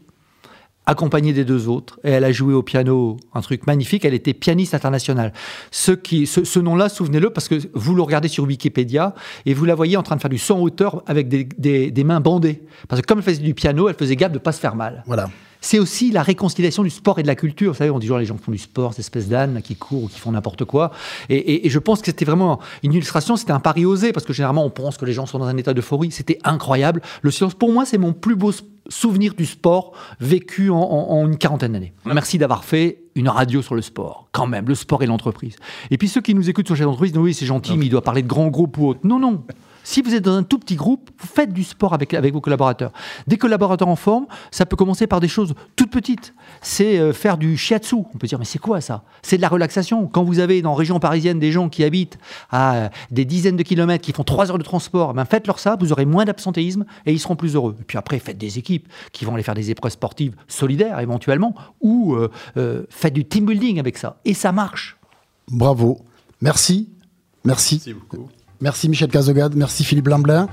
accompagnée 0.87 1.33
des 1.33 1.45
deux 1.45 1.69
autres. 1.69 1.99
Et 2.05 2.11
elle 2.11 2.25
a 2.25 2.33
joué 2.33 2.55
au 2.55 2.63
piano 2.63 3.17
un 3.35 3.41
truc 3.41 3.67
magnifique. 3.67 4.05
Elle 4.05 4.15
était 4.15 4.35
pianiste 4.35 4.75
internationale. 4.75 5.33
Ce, 5.71 6.59
nom-là, 6.59 6.89
souvenez-le, 6.89 7.31
parce 7.31 7.49
que 7.49 7.57
vous 7.75 7.95
le 7.95 8.03
regardez 8.03 8.29
sur 8.29 8.45
Wikipédia 8.45 9.15
et 9.47 9.55
vous 9.55 9.65
la 9.65 9.75
voyez 9.75 9.97
en 9.97 10.03
train 10.03 10.17
de 10.17 10.21
faire 10.21 10.31
du 10.31 10.39
son 10.39 10.61
hauteur 10.61 11.03
avec 11.07 11.29
des, 11.29 11.45
des 11.91 12.05
mains 12.05 12.21
bandées. 12.21 12.63
Parce 12.89 13.01
que 13.03 13.07
comme 13.07 13.19
elle 13.19 13.25
faisait 13.25 13.43
du 13.43 13.55
piano, 13.55 13.89
elle 13.89 13.97
faisait 13.97 14.17
gaffe 14.17 14.33
de 14.33 14.39
ne 14.39 14.43
pas 14.43 14.53
se 14.53 14.61
faire 14.61 14.77
mal. 14.77 15.03
Voilà 15.07 15.29
c'est 15.61 15.79
aussi 15.79 16.11
la 16.11 16.23
réconciliation 16.23 16.83
du 16.83 16.91
sport 16.91 17.19
et 17.19 17.23
de 17.23 17.27
la 17.27 17.35
culture. 17.35 17.73
Vous 17.73 17.79
savez, 17.79 17.91
on 17.91 17.99
dit 17.99 18.07
toujours 18.07 18.19
les 18.19 18.27
gens 18.27 18.37
qui 18.37 18.45
font 18.45 18.53
du 18.53 18.59
sport, 18.59 18.95
ces 18.95 19.01
espèces 19.01 19.29
d'ânes 19.29 19.61
qui 19.63 19.77
courent 19.77 20.05
ou 20.05 20.09
qui 20.09 20.21
font 20.21 20.33
n'importe 20.33 20.65
quoi. 20.65 20.93
Et, 21.29 21.69
je 21.69 21.79
pense 21.79 22.01
que 22.01 22.07
c'était 22.07 22.25
vraiment 22.25 22.61
une 22.83 22.93
illustration, 22.93 23.37
c'était 23.37 23.53
un 23.53 23.61
pari 23.61 23.85
osé, 23.85 24.13
parce 24.13 24.25
que 24.25 24.33
généralement 24.33 24.65
on 24.65 24.71
pense 24.71 24.97
que 24.97 25.05
les 25.05 25.13
gens 25.13 25.27
sont 25.27 25.39
dans 25.39 25.47
un 25.47 25.57
état 25.57 25.75
d'euphorie. 25.75 26.11
C'était 26.11 26.39
incroyable. 26.45 27.03
Le 27.23 27.31
silence, 27.31 27.55
pour 27.55 27.73
moi, 27.73 27.85
c'est 27.85 27.99
mon 27.99 28.13
plus 28.13 28.37
beau 28.37 28.53
souvenir 28.89 29.35
du 29.35 29.45
sport 29.45 29.93
vécu 30.21 30.71
en, 30.71 31.27
une 31.27 31.37
quarantaine 31.37 31.73
d'années. 31.73 31.93
Merci 32.05 32.39
d'avoir 32.39 32.65
fait 32.65 33.03
une 33.15 33.29
radio 33.29 33.61
sur 33.61 33.75
le 33.75 33.83
sport, 33.83 34.29
quand 34.33 34.47
même, 34.47 34.67
le 34.67 34.75
sport 34.75 35.03
et 35.03 35.07
l'entreprise. 35.07 35.57
Et 35.91 35.99
puis 35.99 36.09
ceux 36.09 36.21
qui 36.21 36.35
nous 36.35 36.49
écoutent 36.49 36.69
sur 36.69 36.77
cette 36.77 36.87
entreprise, 36.87 37.17
oui, 37.17 37.35
c'est 37.35 37.47
gentil, 37.47 37.77
mais 37.77 37.87
il 37.87 37.91
doit 37.91 38.03
parler 38.03 38.23
de 38.23 38.29
grands 38.29 38.49
groupes 38.49 38.79
ou 38.79 38.89
autres. 38.89 39.01
Non, 39.05 39.19
non. 39.19 39.45
Si 39.89 40.03
vous 40.03 40.15
êtes 40.15 40.23
dans 40.23 40.37
un 40.37 40.43
tout 40.43 40.59
petit 40.59 40.77
groupe, 40.77 41.09
vous 41.19 41.27
faites 41.27 41.51
du 41.51 41.65
sport 41.65 41.95
avec, 41.95 42.13
avec 42.13 42.35
vos 42.35 42.43
collaborateurs. 42.43 42.93
Des 43.27 43.39
collaborateurs 43.39 43.89
en 43.89 43.97
forme, 43.97 44.27
ça 44.51 44.67
peut 44.67 44.77
commencer 44.77 45.07
par 45.07 45.19
des 45.19 45.29
choses 45.29 45.55
toutes 45.77 45.91
petites. 45.91 46.35
C'est 46.61 46.99
euh, 46.99 47.15
faire 47.15 47.39
du 47.39 47.57
shiatsu. 47.57 47.95
On 47.95 48.19
peut 48.19 48.27
dire, 48.27 48.39
mais 48.39 48.45
c'est 48.45 48.59
quoi 48.59 48.83
ça? 48.83 49.03
C'est 49.23 49.39
de 49.39 49.43
la 49.43 49.49
relaxation. 49.49 50.07
Quand 50.07 50.25
vous 50.25 50.41
avez 50.41 50.61
dans 50.61 50.73
la 50.73 50.77
région 50.77 51.01
parisienne 51.01 51.39
des 51.39 51.53
gens 51.53 51.71
qui 51.71 51.85
habitent 51.85 52.19
à 52.51 52.75
euh, 52.75 52.89
des 53.11 53.25
dizaines 53.25 53.57
de 53.57 53.63
kilomètres, 53.63 54.05
qui 54.05 54.13
font 54.13 54.25
trois 54.25 54.51
heures 54.51 54.59
de 54.59 54.63
transport, 54.63 55.15
ben 55.15 55.25
faites-leur 55.25 55.59
ça, 55.59 55.79
vous 55.81 55.91
aurez 55.91 56.05
moins 56.05 56.27
d'absentéisme 56.27 56.85
et 57.07 57.13
ils 57.15 57.19
seront 57.19 57.37
plus 57.37 57.55
heureux. 57.55 57.75
Et 57.81 57.85
puis 57.85 57.97
après, 57.97 58.19
faites 58.19 58.37
des 58.37 58.59
équipes 58.59 58.89
qui 59.13 59.25
vont 59.25 59.33
aller 59.33 59.43
faire 59.43 59.55
des 59.55 59.71
épreuves 59.71 59.93
sportives 59.93 60.37
solidaires 60.49 61.01
éventuellement, 61.01 61.55
ou 61.81 62.15
euh, 62.15 62.85
faites 62.91 63.15
du 63.15 63.25
team 63.25 63.47
building 63.47 63.81
avec 63.81 63.97
ça. 63.97 64.21
Et 64.27 64.35
ça 64.35 64.53
marche. 64.53 64.99
Bravo. 65.51 66.05
Merci. 66.43 66.91
Merci. 67.43 67.77
Merci 67.77 67.95
beaucoup. 67.95 68.29
Merci 68.61 68.89
Michel 68.89 69.09
Cazogade, 69.09 69.55
merci 69.55 69.85
Philippe 69.85 70.09
Lamblin. 70.09 70.49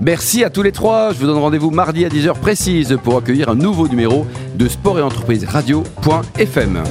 Merci 0.00 0.44
à 0.44 0.50
tous 0.50 0.62
les 0.62 0.72
trois. 0.72 1.12
Je 1.12 1.18
vous 1.18 1.26
donne 1.26 1.38
rendez-vous 1.38 1.70
mardi 1.70 2.04
à 2.04 2.08
10h 2.08 2.34
précise 2.38 2.98
pour 3.02 3.16
accueillir 3.16 3.48
un 3.48 3.56
nouveau 3.56 3.88
numéro 3.88 4.26
de 4.56 4.68
Sport 4.68 4.98
et 4.98 5.02
Entreprise 5.02 5.44
Radio.fm. 5.44 6.82